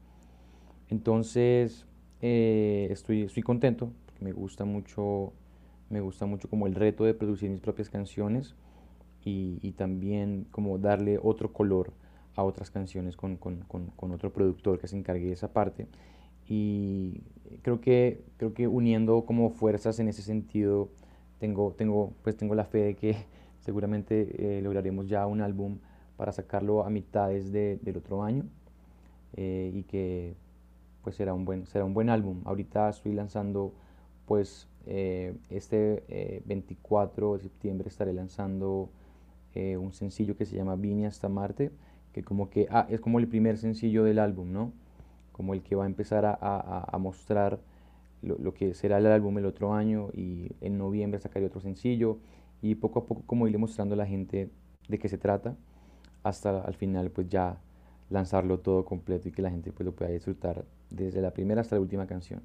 Entonces, 0.88 1.86
eh, 2.22 2.88
estoy, 2.90 3.22
estoy 3.22 3.42
contento, 3.42 3.92
me 4.20 4.32
gusta 4.32 4.64
mucho, 4.64 5.32
me 5.88 6.00
gusta 6.00 6.26
mucho 6.26 6.48
como 6.48 6.66
el 6.66 6.74
reto 6.74 7.04
de 7.04 7.14
producir 7.14 7.50
mis 7.50 7.60
propias 7.60 7.90
canciones 7.90 8.54
y, 9.24 9.58
y 9.62 9.72
también 9.72 10.46
como 10.50 10.78
darle 10.78 11.18
otro 11.22 11.52
color 11.52 11.92
a 12.36 12.44
otras 12.44 12.70
canciones 12.70 13.16
con, 13.16 13.36
con, 13.36 13.64
con, 13.66 14.12
otro 14.12 14.32
productor 14.32 14.78
que 14.78 14.88
se 14.88 14.96
encargue 14.96 15.26
de 15.26 15.32
esa 15.32 15.52
parte. 15.52 15.86
Y 16.48 17.22
creo 17.62 17.80
que, 17.80 18.24
creo 18.36 18.54
que 18.54 18.66
uniendo 18.66 19.24
como 19.24 19.50
fuerzas 19.50 19.98
en 20.00 20.08
ese 20.08 20.22
sentido, 20.22 20.88
tengo, 21.38 21.74
tengo, 21.76 22.12
pues 22.22 22.36
tengo 22.36 22.54
la 22.54 22.64
fe 22.64 22.78
de 22.78 22.94
que 22.96 23.16
seguramente 23.60 24.58
eh, 24.58 24.62
lograremos 24.62 25.08
ya 25.08 25.26
un 25.26 25.40
álbum 25.40 25.78
para 26.16 26.32
sacarlo 26.32 26.84
a 26.84 26.90
mitades 26.90 27.52
de, 27.52 27.78
del 27.82 27.96
otro 27.96 28.22
año 28.22 28.44
eh, 29.36 29.70
y 29.74 29.82
que 29.84 30.34
pues 31.02 31.16
será 31.16 31.32
un 31.32 31.44
buen, 31.44 31.66
será 31.66 31.84
un 31.84 31.94
buen 31.94 32.10
álbum. 32.10 32.42
Ahorita 32.44 32.88
estoy 32.90 33.12
lanzando 33.14 33.72
pues 34.26 34.68
eh, 34.86 35.34
este 35.50 36.42
24 36.46 37.34
de 37.34 37.40
septiembre 37.40 37.88
estaré 37.88 38.12
lanzando 38.12 38.90
un 39.54 39.92
sencillo 39.92 40.36
que 40.36 40.46
se 40.46 40.56
llama 40.56 40.76
Vine 40.76 41.06
hasta 41.06 41.28
Marte 41.28 41.70
que 42.12 42.22
como 42.22 42.50
que 42.50 42.66
ah, 42.70 42.86
es 42.90 43.00
como 43.00 43.18
el 43.18 43.28
primer 43.28 43.58
sencillo 43.58 44.04
del 44.04 44.18
álbum, 44.18 44.52
¿no? 44.52 44.72
Como 45.32 45.54
el 45.54 45.62
que 45.62 45.74
va 45.74 45.84
a 45.84 45.86
empezar 45.86 46.24
a, 46.26 46.96
mostrar 46.98 47.60
lo, 48.22 48.36
lo, 48.38 48.52
que 48.52 48.74
será 48.74 48.98
el 48.98 49.06
álbum 49.06 49.38
el 49.38 49.46
otro 49.46 49.72
año 49.72 50.10
y 50.12 50.50
en 50.60 50.76
noviembre 50.76 51.20
sacaré 51.20 51.46
otro 51.46 51.60
sencillo 51.60 52.18
y 52.62 52.74
poco 52.74 53.00
a 53.00 53.06
poco 53.06 53.22
como 53.26 53.46
irle 53.46 53.58
mostrando 53.58 53.94
a 53.94 53.98
la 53.98 54.06
gente 54.06 54.50
de 54.88 54.98
qué 54.98 55.08
se 55.08 55.18
trata 55.18 55.56
hasta 56.22 56.60
al 56.60 56.74
final 56.74 57.10
pues 57.10 57.28
ya 57.28 57.58
lanzarlo 58.10 58.58
todo 58.58 58.84
completo 58.84 59.28
y 59.28 59.32
que 59.32 59.40
la 59.40 59.50
gente 59.50 59.72
pues 59.72 59.86
lo 59.86 59.92
pueda 59.92 60.10
disfrutar 60.10 60.64
desde 60.90 61.22
la 61.22 61.30
primera 61.30 61.60
hasta 61.60 61.76
la 61.76 61.80
última 61.80 62.06
canción. 62.06 62.42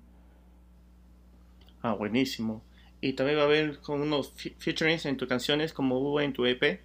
Ah, 1.81 1.93
buenísimo. 1.93 2.63
Y 3.01 3.13
también 3.13 3.37
va 3.37 3.43
a 3.43 3.45
haber 3.45 3.79
con 3.79 4.01
unos 4.01 4.31
featurings 4.57 5.05
en 5.05 5.17
tus 5.17 5.27
canciones 5.27 5.73
como 5.73 5.97
hubo 5.99 6.21
en 6.21 6.33
tu 6.33 6.45
EP. 6.45 6.79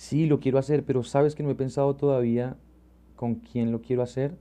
Sí, 0.00 0.24
lo 0.24 0.40
quiero 0.40 0.58
hacer, 0.58 0.82
pero 0.86 1.02
sabes 1.02 1.34
que 1.34 1.42
no 1.42 1.50
he 1.50 1.54
pensado 1.54 1.94
todavía 1.94 2.56
con 3.16 3.34
quién 3.34 3.70
lo 3.70 3.82
quiero 3.82 4.02
hacer. 4.02 4.34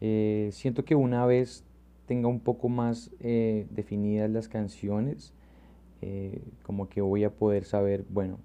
Eh, 0.00 0.50
siento 0.52 0.84
que 0.84 0.94
una 0.94 1.26
vez 1.26 1.64
tenga 2.06 2.28
un 2.28 2.38
poco 2.38 2.68
más 2.68 3.10
eh, 3.18 3.66
definidas 3.70 4.30
las 4.30 4.46
canciones, 4.46 5.34
eh, 6.00 6.44
como 6.62 6.88
que 6.88 7.00
voy 7.00 7.24
a 7.24 7.30
poder 7.34 7.64
saber, 7.64 8.04
bueno, 8.08 8.38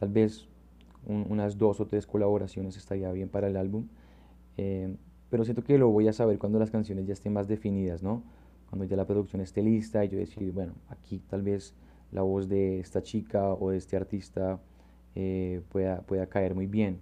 tal 0.00 0.08
vez 0.08 0.48
unas 1.06 1.58
dos 1.58 1.78
o 1.78 1.86
tres 1.86 2.08
colaboraciones 2.08 2.76
estaría 2.76 3.12
bien 3.12 3.28
para 3.28 3.46
el 3.46 3.56
álbum, 3.56 3.86
pero 5.30 5.44
siento 5.44 5.62
que 5.62 5.78
lo 5.78 5.90
voy 5.90 6.08
a 6.08 6.12
saber 6.12 6.40
cuando 6.40 6.58
las 6.58 6.72
canciones 6.72 7.06
ya 7.06 7.12
estén 7.12 7.32
más 7.32 7.46
definidas, 7.46 8.02
¿no? 8.02 8.24
Cuando 8.68 8.84
ya 8.84 8.96
la 8.96 9.06
producción 9.06 9.42
esté 9.42 9.62
lista 9.62 10.04
y 10.04 10.08
yo 10.08 10.18
decir, 10.18 10.50
bueno, 10.50 10.72
aquí 10.88 11.22
tal 11.30 11.42
vez 11.42 11.72
la 12.10 12.22
voz 12.22 12.48
de 12.48 12.80
esta 12.80 13.00
chica 13.00 13.54
o 13.54 13.70
de 13.70 13.76
este 13.76 13.96
artista 13.96 14.58
pueda, 15.70 16.02
pueda 16.02 16.26
caer 16.26 16.54
muy 16.54 16.66
bien. 16.66 17.00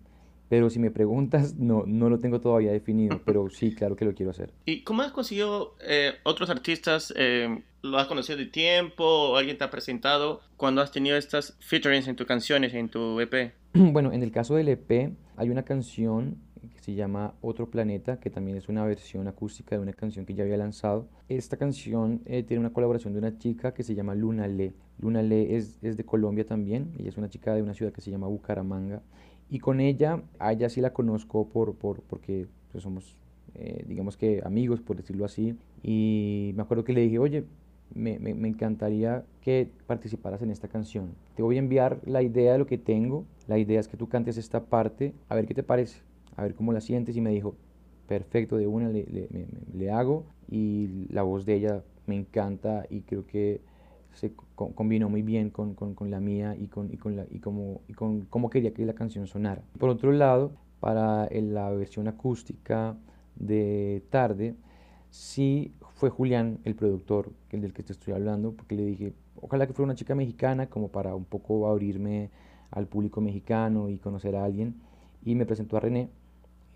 Pero 0.48 0.70
si 0.70 0.78
me 0.78 0.90
preguntas, 0.90 1.54
no, 1.58 1.84
no 1.86 2.08
lo 2.08 2.18
tengo 2.18 2.40
todavía 2.40 2.72
definido, 2.72 3.20
pero 3.24 3.50
sí, 3.50 3.74
claro 3.74 3.96
que 3.96 4.04
lo 4.04 4.14
quiero 4.14 4.30
hacer. 4.30 4.52
¿Y 4.64 4.82
cómo 4.82 5.02
has 5.02 5.12
conseguido 5.12 5.76
eh, 5.86 6.14
otros 6.22 6.50
artistas? 6.50 7.12
Eh, 7.16 7.62
¿Lo 7.82 7.98
has 7.98 8.06
conocido 8.06 8.38
de 8.38 8.46
tiempo 8.46 9.04
o 9.04 9.36
alguien 9.36 9.58
te 9.58 9.64
ha 9.64 9.70
presentado 9.70 10.40
cuando 10.56 10.82
has 10.82 10.90
tenido 10.90 11.16
estas 11.16 11.56
featurings 11.60 12.08
en 12.08 12.16
tus 12.16 12.26
canciones, 12.26 12.74
en 12.74 12.88
tu 12.88 13.20
EP? 13.20 13.52
Bueno, 13.74 14.12
en 14.12 14.22
el 14.22 14.32
caso 14.32 14.54
del 14.54 14.68
EP 14.68 15.12
hay 15.36 15.50
una 15.50 15.64
canción 15.64 16.38
se 16.86 16.94
llama 16.94 17.34
Otro 17.40 17.68
Planeta, 17.68 18.20
que 18.20 18.30
también 18.30 18.56
es 18.56 18.68
una 18.68 18.84
versión 18.84 19.26
acústica 19.26 19.74
de 19.74 19.82
una 19.82 19.92
canción 19.92 20.24
que 20.24 20.34
ya 20.34 20.44
había 20.44 20.56
lanzado. 20.56 21.08
Esta 21.28 21.56
canción 21.56 22.22
eh, 22.26 22.44
tiene 22.44 22.60
una 22.60 22.72
colaboración 22.72 23.12
de 23.12 23.18
una 23.18 23.36
chica 23.38 23.74
que 23.74 23.82
se 23.82 23.96
llama 23.96 24.14
Luna 24.14 24.46
Le. 24.46 24.72
Luna 25.00 25.20
Le 25.20 25.56
es, 25.56 25.80
es 25.82 25.96
de 25.96 26.04
Colombia 26.04 26.46
también, 26.46 26.92
ella 26.96 27.08
es 27.08 27.16
una 27.16 27.28
chica 27.28 27.56
de 27.56 27.62
una 27.62 27.74
ciudad 27.74 27.92
que 27.92 28.00
se 28.00 28.12
llama 28.12 28.28
Bucaramanga 28.28 29.02
y 29.50 29.58
con 29.58 29.80
ella, 29.80 30.22
a 30.38 30.52
ella 30.52 30.68
sí 30.68 30.80
la 30.80 30.92
conozco 30.92 31.48
por, 31.48 31.74
por 31.74 32.02
porque 32.02 32.46
pues, 32.70 32.84
somos, 32.84 33.16
eh, 33.56 33.84
digamos 33.88 34.16
que 34.16 34.40
amigos, 34.44 34.80
por 34.80 34.96
decirlo 34.96 35.24
así. 35.24 35.56
Y 35.82 36.52
me 36.54 36.62
acuerdo 36.62 36.84
que 36.84 36.92
le 36.92 37.00
dije, 37.00 37.18
oye, 37.18 37.46
me, 37.94 38.20
me, 38.20 38.32
me, 38.34 38.46
encantaría 38.46 39.24
que 39.40 39.68
participaras 39.88 40.40
en 40.42 40.50
esta 40.50 40.68
canción. 40.68 41.16
Te 41.34 41.42
voy 41.42 41.56
a 41.56 41.58
enviar 41.58 41.98
la 42.04 42.22
idea 42.22 42.52
de 42.52 42.58
lo 42.58 42.66
que 42.68 42.78
tengo. 42.78 43.24
La 43.48 43.58
idea 43.58 43.80
es 43.80 43.88
que 43.88 43.96
tú 43.96 44.08
cantes 44.08 44.36
esta 44.36 44.66
parte, 44.66 45.14
a 45.28 45.34
ver 45.34 45.46
qué 45.46 45.54
te 45.54 45.64
parece, 45.64 46.00
a 46.36 46.42
ver 46.42 46.54
cómo 46.54 46.72
la 46.72 46.80
sientes. 46.80 47.16
Y 47.16 47.20
me 47.20 47.30
dijo, 47.30 47.54
perfecto, 48.06 48.56
de 48.56 48.66
una 48.66 48.88
le, 48.88 49.04
le, 49.04 49.28
le 49.74 49.90
hago. 49.90 50.24
Y 50.50 51.06
la 51.10 51.22
voz 51.22 51.44
de 51.46 51.54
ella 51.54 51.82
me 52.06 52.16
encanta 52.16 52.86
y 52.88 53.00
creo 53.02 53.26
que 53.26 53.60
se 54.16 54.32
combinó 54.54 55.10
muy 55.10 55.22
bien 55.22 55.50
con, 55.50 55.74
con, 55.74 55.94
con, 55.94 56.10
la 56.10 56.20
mía 56.20 56.56
y 56.58 56.68
con, 56.68 56.90
y 56.92 56.96
con, 56.96 57.16
la, 57.16 57.26
y 57.30 57.38
como, 57.38 57.82
y 57.86 57.92
con 57.92 58.22
cómo 58.22 58.48
quería 58.48 58.72
que 58.72 58.86
la 58.86 58.94
canción 58.94 59.26
sonara. 59.26 59.62
Por 59.78 59.90
otro 59.90 60.10
lado, 60.10 60.52
para 60.80 61.28
la 61.30 61.70
versión 61.70 62.08
acústica 62.08 62.96
de 63.36 64.02
Tarde, 64.08 64.54
sí 65.10 65.74
fue 65.96 66.08
Julián 66.08 66.60
el 66.64 66.74
productor, 66.74 67.30
el 67.50 67.60
del 67.60 67.74
que 67.74 67.82
te 67.82 67.92
estoy 67.92 68.14
hablando, 68.14 68.52
porque 68.52 68.74
le 68.74 68.86
dije, 68.86 69.12
ojalá 69.40 69.66
que 69.66 69.74
fuera 69.74 69.84
una 69.84 69.94
chica 69.94 70.14
mexicana, 70.14 70.68
como 70.68 70.88
para 70.88 71.14
un 71.14 71.24
poco 71.24 71.68
abrirme 71.68 72.30
al 72.70 72.86
público 72.86 73.20
mexicano 73.20 73.90
y 73.90 73.98
conocer 73.98 74.34
a 74.34 74.44
alguien. 74.44 74.76
Y 75.24 75.34
me 75.34 75.44
presentó 75.44 75.76
a 75.76 75.80
René. 75.80 76.08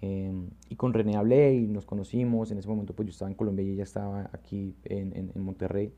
Em, 0.02 0.50
y 0.68 0.76
con 0.76 0.92
René 0.94 1.16
hablé 1.16 1.54
y 1.54 1.66
nos 1.66 1.86
conocimos. 1.86 2.50
En 2.50 2.58
ese 2.58 2.68
momento 2.68 2.94
pues 2.94 3.06
yo 3.06 3.10
estaba 3.10 3.30
en 3.30 3.36
Colombia 3.36 3.64
y 3.64 3.70
ella 3.72 3.84
estaba 3.84 4.30
aquí 4.32 4.74
en, 4.84 5.16
en, 5.16 5.32
en 5.34 5.42
Monterrey 5.42 5.92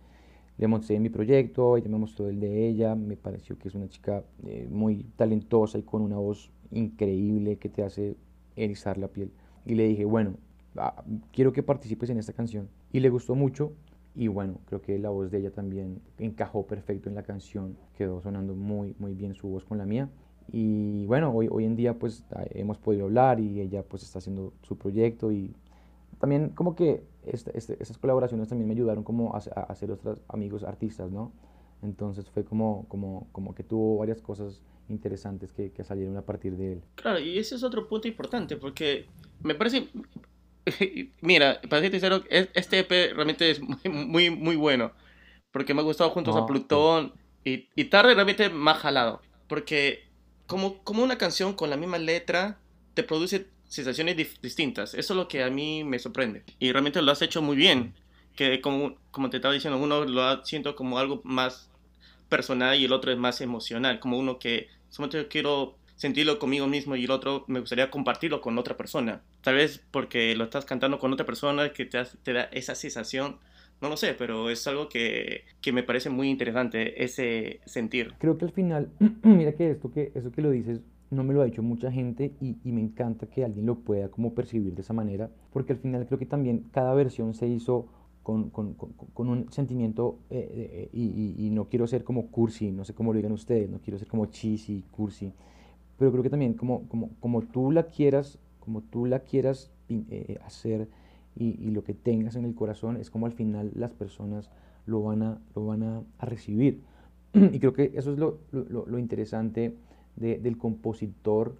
le 0.58 0.68
mostré 0.68 1.00
mi 1.00 1.08
proyecto, 1.08 1.76
ella 1.76 1.88
me 1.88 1.98
mostró 1.98 2.28
el 2.28 2.38
de 2.38 2.68
ella, 2.68 2.94
me 2.94 3.16
pareció 3.16 3.58
que 3.58 3.68
es 3.68 3.74
una 3.74 3.88
chica 3.88 4.22
eh, 4.46 4.68
muy 4.70 5.04
talentosa 5.16 5.78
y 5.78 5.82
con 5.82 6.02
una 6.02 6.18
voz 6.18 6.50
increíble 6.70 7.56
que 7.56 7.68
te 7.68 7.82
hace 7.82 8.16
erizar 8.56 8.98
la 8.98 9.08
piel. 9.08 9.32
Y 9.64 9.74
le 9.74 9.88
dije, 9.88 10.04
bueno, 10.04 10.34
ah, 10.76 11.02
quiero 11.32 11.52
que 11.52 11.62
participes 11.62 12.10
en 12.10 12.18
esta 12.18 12.32
canción. 12.32 12.68
Y 12.92 13.00
le 13.00 13.08
gustó 13.08 13.34
mucho 13.34 13.72
y 14.14 14.28
bueno, 14.28 14.58
creo 14.66 14.82
que 14.82 14.98
la 14.98 15.08
voz 15.08 15.30
de 15.30 15.38
ella 15.38 15.50
también 15.50 16.00
encajó 16.18 16.66
perfecto 16.66 17.08
en 17.08 17.14
la 17.14 17.22
canción, 17.22 17.76
quedó 17.96 18.20
sonando 18.20 18.54
muy, 18.54 18.94
muy 18.98 19.14
bien 19.14 19.34
su 19.34 19.48
voz 19.48 19.64
con 19.64 19.78
la 19.78 19.86
mía. 19.86 20.10
Y 20.50 21.06
bueno, 21.06 21.32
hoy, 21.32 21.48
hoy 21.50 21.64
en 21.64 21.76
día 21.76 21.98
pues 21.98 22.24
hemos 22.50 22.78
podido 22.78 23.04
hablar 23.04 23.40
y 23.40 23.60
ella 23.60 23.82
pues 23.82 24.02
está 24.02 24.18
haciendo 24.18 24.52
su 24.62 24.76
proyecto 24.76 25.32
y 25.32 25.54
también 26.18 26.50
como 26.50 26.74
que 26.76 27.02
este, 27.26 27.56
este, 27.56 27.76
esas 27.80 27.98
colaboraciones 27.98 28.48
también 28.48 28.68
me 28.68 28.74
ayudaron 28.74 29.04
como 29.04 29.34
a, 29.34 29.38
hacer 29.38 29.90
otros 29.90 30.20
amigos 30.28 30.62
artistas, 30.62 31.10
¿no? 31.10 31.32
Entonces 31.82 32.28
fue 32.30 32.44
como, 32.44 32.86
como, 32.88 33.28
como 33.32 33.54
que 33.54 33.64
tuvo 33.64 33.98
varias 33.98 34.20
cosas 34.20 34.62
interesantes 34.88 35.52
que, 35.52 35.72
que, 35.72 35.84
salieron 35.84 36.16
a 36.16 36.22
partir 36.22 36.56
de 36.56 36.74
él. 36.74 36.82
Claro, 36.94 37.18
y 37.18 37.38
ese 37.38 37.56
es 37.56 37.62
otro 37.62 37.88
punto 37.88 38.06
importante 38.08 38.56
porque 38.56 39.06
me 39.42 39.54
parece, 39.54 39.88
mira, 41.20 41.60
para 41.68 41.82
ser 41.82 41.90
sincero, 41.90 42.22
este 42.30 42.78
EP 42.80 43.14
realmente 43.14 43.50
es 43.50 43.60
muy, 43.60 43.90
muy, 43.90 44.30
muy 44.30 44.56
bueno 44.56 44.92
porque 45.50 45.74
me 45.74 45.80
ha 45.80 45.84
gustado 45.84 46.10
juntos 46.10 46.34
a 46.36 46.46
Plutón 46.46 47.12
y, 47.44 47.68
y 47.74 47.84
tarde 47.86 48.14
realmente 48.14 48.48
más 48.48 48.78
jalado 48.78 49.20
porque 49.48 50.11
como, 50.52 50.84
como 50.84 51.02
una 51.02 51.16
canción 51.16 51.54
con 51.54 51.70
la 51.70 51.78
misma 51.78 51.96
letra 51.96 52.58
te 52.92 53.02
produce 53.02 53.46
sensaciones 53.68 54.18
distintas. 54.42 54.92
Eso 54.92 55.14
es 55.14 55.16
lo 55.16 55.26
que 55.26 55.42
a 55.42 55.48
mí 55.48 55.82
me 55.82 55.98
sorprende. 55.98 56.44
Y 56.58 56.72
realmente 56.72 57.00
lo 57.00 57.10
has 57.10 57.22
hecho 57.22 57.40
muy 57.40 57.56
bien. 57.56 57.94
Que 58.36 58.60
como, 58.60 58.96
como 59.12 59.30
te 59.30 59.38
estaba 59.38 59.54
diciendo, 59.54 59.78
uno 59.78 60.04
lo 60.04 60.44
siento 60.44 60.76
como 60.76 60.98
algo 60.98 61.22
más 61.24 61.70
personal 62.28 62.78
y 62.78 62.84
el 62.84 62.92
otro 62.92 63.10
es 63.10 63.16
más 63.16 63.40
emocional. 63.40 63.98
Como 63.98 64.18
uno 64.18 64.38
que 64.38 64.68
solamente 64.90 65.26
quiero 65.28 65.78
sentirlo 65.96 66.38
conmigo 66.38 66.66
mismo 66.66 66.96
y 66.96 67.04
el 67.06 67.12
otro 67.12 67.46
me 67.48 67.60
gustaría 67.60 67.90
compartirlo 67.90 68.42
con 68.42 68.58
otra 68.58 68.76
persona. 68.76 69.22
Tal 69.40 69.54
vez 69.54 69.80
porque 69.90 70.36
lo 70.36 70.44
estás 70.44 70.66
cantando 70.66 70.98
con 70.98 71.14
otra 71.14 71.24
persona 71.24 71.72
que 71.72 71.86
te, 71.86 72.04
te 72.04 72.32
da 72.34 72.42
esa 72.52 72.74
sensación. 72.74 73.38
No 73.82 73.88
lo 73.88 73.96
sé, 73.96 74.14
pero 74.14 74.48
es 74.48 74.64
algo 74.68 74.88
que, 74.88 75.42
que, 75.60 75.72
me 75.72 75.82
parece 75.82 76.08
muy 76.08 76.30
interesante, 76.30 77.02
ese 77.02 77.60
sentir. 77.66 78.14
Creo 78.18 78.38
que 78.38 78.44
al 78.44 78.52
final, 78.52 78.92
mira 79.24 79.52
que 79.52 79.72
esto 79.72 79.90
que, 79.90 80.12
eso 80.14 80.30
que 80.30 80.40
lo 80.40 80.50
dices 80.52 80.80
no 81.10 81.24
me 81.24 81.34
lo 81.34 81.42
ha 81.42 81.44
dicho 81.44 81.62
mucha 81.62 81.92
gente 81.92 82.32
y, 82.40 82.56
me 82.72 82.80
encanta 82.80 83.26
que 83.26 83.44
alguien 83.44 83.66
lo 83.66 83.80
pueda 83.80 84.08
como 84.08 84.34
percibir 84.34 84.74
de 84.74 84.82
esa 84.82 84.94
manera, 84.94 85.30
porque 85.52 85.72
al 85.72 85.78
final 85.78 86.06
creo 86.06 86.18
que 86.18 86.26
también 86.26 86.64
cada 86.70 86.94
versión 86.94 87.34
se 87.34 87.46
hizo 87.48 87.88
con, 88.22 88.50
con, 88.50 88.74
con, 88.74 89.28
un 89.28 89.52
sentimiento 89.52 90.20
eh, 90.30 90.48
eh, 90.50 90.88
y, 90.92 91.34
y, 91.44 91.50
no 91.50 91.68
quiero 91.68 91.86
ser 91.86 92.04
como 92.04 92.30
cursi, 92.30 92.70
no 92.70 92.84
sé 92.84 92.94
cómo 92.94 93.12
lo 93.12 93.16
digan 93.16 93.32
ustedes, 93.32 93.68
no 93.68 93.80
quiero 93.80 93.98
ser 93.98 94.08
como 94.08 94.26
cheesy, 94.26 94.84
cursi, 94.90 95.32
pero 95.98 96.12
creo 96.12 96.22
que 96.22 96.30
también 96.30 96.54
como, 96.54 96.88
como, 96.88 97.10
como 97.20 97.42
tú 97.42 97.72
la 97.72 97.88
quieras, 97.88 98.38
como 98.60 98.80
tú 98.80 99.06
la 99.06 99.20
quieras 99.20 99.70
eh, 99.88 100.38
hacer 100.44 100.88
y, 101.34 101.70
lo 101.70 101.82
que 101.82 101.94
tengas 101.94 102.36
en 102.36 102.44
el 102.44 102.54
corazón, 102.54 102.96
es 102.96 103.10
como 103.10 103.26
al 103.26 103.32
final 103.32 103.72
las 103.74 103.92
personas 103.92 104.50
lo 104.86 105.02
van 105.02 105.22
a, 105.22 105.38
lo 105.54 105.66
van 105.66 105.82
a, 105.82 106.02
recibir. 106.20 106.82
y 107.34 107.58
creo 107.58 107.72
que 107.72 107.92
eso 107.94 108.12
es 108.12 108.18
lo, 108.18 108.38
lo, 108.52 108.86
lo 108.86 108.98
interesante 108.98 109.74
del 110.16 110.58
compositor 110.58 111.56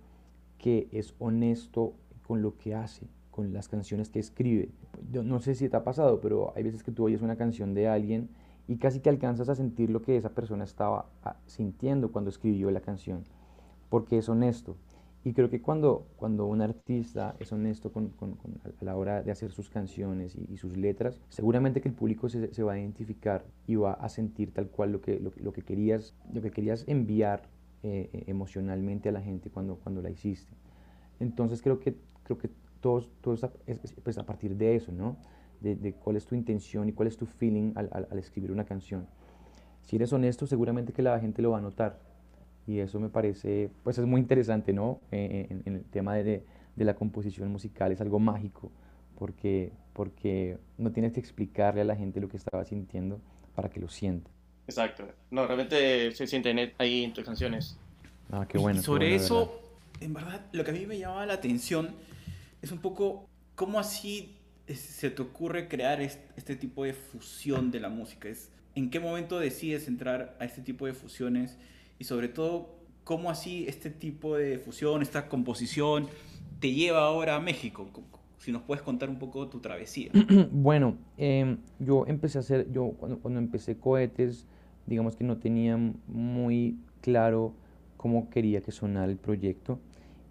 que 0.59 0.89
es 0.93 1.15
honesto 1.19 1.95
con 2.27 2.43
lo 2.43 2.57
que 2.57 2.75
hace, 2.75 3.07
con 3.31 3.53
las 3.53 3.69
canciones 3.69 4.11
que 4.11 4.21
escribe. 4.21 4.69
Yo 5.11 5.23
no 5.23 5.41
sé 5.41 5.55
si 5.55 5.69
te 5.69 5.77
ha 5.77 5.85
pasado, 5.85 6.21
pero 6.21 6.53
hay 6.55 6.63
veces 6.63 6.83
que 6.83 6.93
tú 6.93 7.05
oyes 7.05 7.23
una 7.23 7.37
canción 7.37 7.75
de 7.75 7.89
alguien 7.89 8.29
y 8.69 8.77
casi 8.77 9.01
que 9.01 9.11
alcanzas 9.11 9.49
a 9.49 9.55
sentir 9.55 9.91
lo 9.91 10.03
que 10.03 10.17
esa 10.17 10.31
persona 10.31 10.65
estaba 10.65 11.07
ah, 11.25 11.37
sintiendo 11.47 12.13
cuando 12.13 12.31
escribió 12.31 12.71
la 12.71 12.81
canción, 12.81 13.25
porque 13.89 14.19
es 14.19 14.29
honesto. 14.29 14.77
Y 15.25 15.35
creo 15.35 15.49
que 15.49 15.63
cuando, 15.63 16.09
cuando 16.17 16.47
un 16.47 16.63
artista 16.63 17.37
es 17.39 17.53
honesto 17.53 17.93
con, 17.93 18.09
con, 18.11 18.37
a 18.65 18.85
la 18.85 18.97
hora 18.97 19.23
de 19.23 19.31
hacer 19.31 19.53
sus 19.53 19.71
canciones 19.71 20.37
y, 20.37 20.57
sus 20.57 20.77
letras, 20.77 21.21
seguramente 21.29 21.81
que 21.81 21.89
el 21.89 21.95
público 21.95 22.29
se, 22.29 22.53
se, 22.53 22.63
va 22.65 22.73
a 22.73 22.79
identificar 22.81 23.45
y 23.69 23.77
va 23.77 23.93
a 23.93 24.09
sentir 24.09 24.53
tal 24.53 24.69
cual 24.69 24.91
lo 24.91 25.01
que, 25.01 25.21
lo, 25.21 25.33
lo 25.37 25.53
que, 25.53 25.63
querías, 25.63 26.15
lo 26.33 26.43
que 26.43 26.51
querías 26.51 26.85
enviar 26.89 27.49
eh, 27.85 28.11
eh, 28.13 28.25
emocionalmente 28.29 29.09
a 29.09 29.13
la 29.13 29.21
gente 29.21 29.51
cuando, 29.51 29.75
cuando 29.75 30.03
la 30.03 30.11
hiciste. 30.11 30.53
Entonces 31.19 31.61
creo 31.63 31.81
que, 31.81 31.97
creo 32.23 32.39
que 32.39 32.49
todo, 32.81 33.09
todo 33.21 33.35
es, 33.67 33.93
pues 34.05 34.19
a 34.19 34.25
partir 34.25 34.57
de 34.57 34.77
eso, 34.77 34.93
¿no? 34.93 35.17
De, 35.61 35.75
de, 35.75 35.93
cuál 35.93 36.15
es 36.15 36.25
tu 36.25 36.37
intención 36.37 36.89
y 36.89 36.93
cuál 36.93 37.09
es 37.09 37.17
tu 37.17 37.27
feeling 37.27 37.73
al, 37.75 37.89
al, 37.93 38.19
escribir 38.21 38.53
una 38.53 38.65
canción. 38.65 39.09
Si 39.81 39.97
eres 39.97 40.13
honesto, 40.13 40.47
seguramente 40.47 40.93
que 40.93 41.03
la 41.03 41.19
gente 41.19 41.43
lo 41.43 41.51
va 41.51 41.59
a 41.59 41.61
notar. 41.61 41.99
Y 42.67 42.79
eso 42.79 43.01
me 43.01 43.09
parece, 43.09 43.71
pues 43.83 43.99
es 43.99 44.07
muy 44.07 44.21
interesante, 44.21 44.73
¿no? 44.73 45.01
Eh, 45.11 45.47
en, 45.51 45.63
en, 45.65 45.77
el 45.77 45.85
tema 45.85 46.15
de, 46.15 46.45
de, 46.77 46.85
la 46.85 46.95
composición 46.95 47.51
musical, 47.51 47.91
es 47.91 48.01
algo 48.01 48.21
mágico, 48.21 48.71
porque, 49.19 49.73
porque 49.93 50.59
no 50.79 50.93
tienes 50.93 51.13
que 51.13 51.21
explicarle 51.21 51.81
a 51.81 51.85
la 51.85 51.97
gente 51.97 52.21
lo 52.21 52.29
que 52.29 52.37
estaba 52.37 52.65
sintiendo 52.65 53.21
para 53.55 53.69
que 53.69 53.81
lo 53.81 53.89
sienta. 53.89 54.31
Exacto. 54.67 55.07
No, 55.31 55.47
realmente 55.47 56.13
se 56.13 56.27
siente 56.27 56.75
ahí 56.79 57.05
en 57.05 57.13
tus 57.13 57.25
canciones. 57.25 57.77
Ah, 58.31 58.47
qué 58.49 58.59
bueno. 58.59 58.81
Y 58.81 58.83
sobre 58.83 59.15
eso, 59.15 59.61
en 60.01 60.15
verdad, 60.15 60.47
lo 60.53 60.65
que 60.65 60.71
a 60.71 60.75
mí 60.75 60.87
me 60.87 60.99
llamaba 60.99 61.27
la 61.27 61.35
atención 61.35 61.91
es 62.63 62.73
un 62.73 62.79
poco 62.79 63.29
cómo 63.55 63.79
así 63.79 64.37
se 64.69 65.11
te 65.11 65.21
ocurre 65.21 65.69
crear 65.69 66.01
este 66.01 66.57
tipo 66.57 66.85
de 66.85 66.95
fusión 66.95 67.71
de 67.71 67.81
la 67.81 67.89
música. 67.89 68.29
Es, 68.29 68.51
¿En 68.75 68.91
qué 68.91 69.01
momento 69.01 69.39
decides 69.39 69.89
entrar 69.89 70.37
a 70.41 70.45
este 70.45 70.63
tipo 70.63 70.87
de 70.87 70.95
fusiones? 70.95 71.59
Y 71.99 72.05
sobre 72.05 72.29
todo, 72.29 72.77
¿cómo 73.05 73.31
así 73.31 73.67
este 73.69 73.91
tipo 73.91 74.37
de 74.37 74.59
fusión, 74.59 75.03
esta 75.03 75.29
composición, 75.29 76.09
te 76.61 76.73
lleva 76.73 77.05
ahora 77.07 77.37
a 77.37 77.41
México? 77.41 77.89
si 78.39 78.51
nos 78.51 78.63
puedes 78.63 78.83
contar 78.83 79.09
un 79.09 79.21
poco 79.21 79.49
tu 79.49 79.61
travesía. 79.61 80.11
bueno, 80.51 80.97
em, 81.17 81.59
yo 81.79 82.07
empecé 82.09 82.39
a 82.39 82.41
hacer, 82.41 82.73
yo 82.73 82.91
cuando, 82.99 83.21
cuando 83.21 83.39
empecé 83.39 83.77
cohetes, 83.77 84.49
digamos 84.87 85.15
que 85.15 85.23
no 85.23 85.37
tenía 85.37 85.77
muy 86.09 86.77
claro 87.01 87.55
cómo 87.97 88.31
quería 88.31 88.61
que 88.61 88.73
sonara 88.73 89.13
el 89.13 89.17
proyecto 89.17 89.79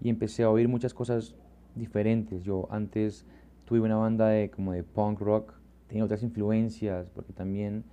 y 0.01 0.09
empecé 0.09 0.43
a 0.43 0.49
oír 0.49 0.67
muchas 0.67 0.93
cosas 0.93 1.35
diferentes. 1.75 2.43
Yo 2.43 2.67
antes 2.69 3.25
tuve 3.63 3.79
una 3.79 3.95
banda 3.95 4.27
de 4.27 4.49
como 4.49 4.73
de 4.73 4.83
punk 4.83 5.21
rock, 5.21 5.53
tenía 5.87 6.03
otras 6.03 6.21
influencias 6.21 7.09
porque 7.15 7.31
también 7.31 7.85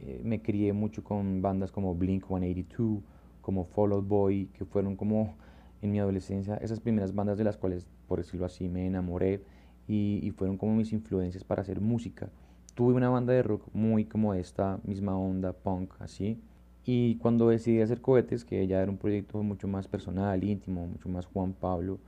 eh, 0.00 0.20
me 0.24 0.42
crié 0.42 0.72
mucho 0.72 1.02
con 1.04 1.42
bandas 1.42 1.72
como 1.72 1.94
Blink 1.94 2.26
182, 2.26 3.02
como 3.40 3.64
Fall 3.64 3.92
Out 3.92 4.06
Boy, 4.06 4.46
que 4.52 4.64
fueron 4.64 4.96
como 4.96 5.36
en 5.80 5.92
mi 5.92 5.98
adolescencia 6.00 6.56
esas 6.56 6.80
primeras 6.80 7.14
bandas 7.14 7.38
de 7.38 7.44
las 7.44 7.56
cuales, 7.56 7.86
por 8.06 8.18
decirlo 8.18 8.46
así, 8.46 8.68
me 8.68 8.86
enamoré 8.86 9.42
y, 9.86 10.20
y 10.22 10.30
fueron 10.32 10.58
como 10.58 10.74
mis 10.74 10.92
influencias 10.92 11.44
para 11.44 11.62
hacer 11.62 11.80
música. 11.80 12.28
Tuve 12.74 12.94
una 12.94 13.08
banda 13.08 13.32
de 13.32 13.42
rock 13.42 13.62
muy 13.72 14.04
como 14.04 14.34
esta 14.34 14.78
misma 14.84 15.18
onda, 15.18 15.52
punk, 15.52 15.94
así. 16.00 16.40
Y 16.84 17.16
cuando 17.16 17.48
decidí 17.48 17.80
hacer 17.82 18.00
cohetes, 18.00 18.44
que 18.44 18.66
ya 18.66 18.80
era 18.80 18.90
un 18.90 18.98
proyecto 18.98 19.42
mucho 19.42 19.68
más 19.68 19.88
personal, 19.88 20.42
íntimo, 20.42 20.86
mucho 20.86 21.08
más 21.08 21.26
Juan 21.26 21.52
Pablo, 21.52 21.98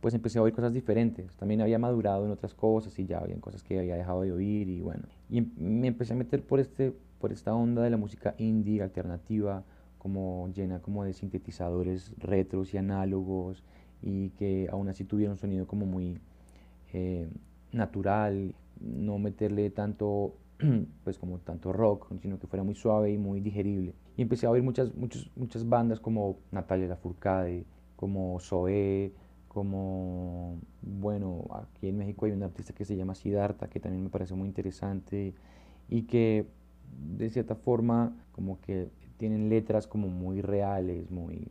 pues 0.00 0.14
empecé 0.14 0.38
a 0.38 0.42
oír 0.42 0.52
cosas 0.52 0.72
diferentes. 0.72 1.34
También 1.36 1.60
había 1.62 1.78
madurado 1.78 2.26
en 2.26 2.30
otras 2.30 2.54
cosas 2.54 2.98
y 2.98 3.06
ya 3.06 3.18
habían 3.18 3.40
cosas 3.40 3.62
que 3.62 3.78
había 3.78 3.96
dejado 3.96 4.22
de 4.22 4.32
oír 4.32 4.68
y 4.68 4.80
bueno. 4.80 5.04
Y 5.30 5.38
em, 5.38 5.50
me 5.56 5.86
empecé 5.88 6.12
a 6.12 6.16
meter 6.16 6.42
por, 6.42 6.60
este, 6.60 6.92
por 7.18 7.32
esta 7.32 7.54
onda 7.54 7.82
de 7.82 7.90
la 7.90 7.96
música 7.96 8.34
indie, 8.38 8.82
alternativa, 8.82 9.64
como 9.98 10.48
llena 10.54 10.80
como 10.80 11.04
de 11.04 11.12
sintetizadores 11.12 12.12
retros 12.18 12.74
y 12.74 12.78
análogos 12.78 13.64
y 14.02 14.30
que 14.30 14.68
aún 14.70 14.88
así 14.88 15.04
tuviera 15.04 15.32
un 15.32 15.38
sonido 15.38 15.66
como 15.66 15.86
muy 15.86 16.20
eh, 16.92 17.28
natural, 17.72 18.54
no 18.80 19.18
meterle 19.18 19.70
tanto 19.70 20.34
pues 21.04 21.18
como 21.18 21.38
tanto 21.38 21.72
rock, 21.72 22.12
sino 22.20 22.38
que 22.38 22.46
fuera 22.46 22.62
muy 22.62 22.74
suave 22.74 23.12
y 23.12 23.18
muy 23.18 23.40
digerible. 23.40 23.94
Y 24.16 24.22
empecé 24.22 24.46
a 24.46 24.50
oír 24.50 24.62
muchas, 24.62 24.94
muchas, 24.94 25.28
muchas 25.36 25.68
bandas 25.68 26.00
como 26.00 26.38
Natalia 26.50 26.88
Lafourcade, 26.88 27.64
como 27.96 28.38
Zoé, 28.40 29.12
como, 29.48 30.58
bueno, 30.82 31.46
aquí 31.50 31.88
en 31.88 31.96
México 31.96 32.26
hay 32.26 32.32
un 32.32 32.42
artista 32.42 32.74
que 32.74 32.84
se 32.84 32.96
llama 32.96 33.14
Siddhartha, 33.14 33.68
que 33.68 33.80
también 33.80 34.04
me 34.04 34.10
parece 34.10 34.34
muy 34.34 34.48
interesante 34.48 35.34
y 35.88 36.02
que 36.02 36.46
de 37.16 37.30
cierta 37.30 37.54
forma 37.54 38.16
como 38.32 38.60
que 38.60 38.88
tienen 39.18 39.48
letras 39.48 39.86
como 39.86 40.08
muy 40.08 40.42
reales, 40.42 41.10
muy 41.10 41.48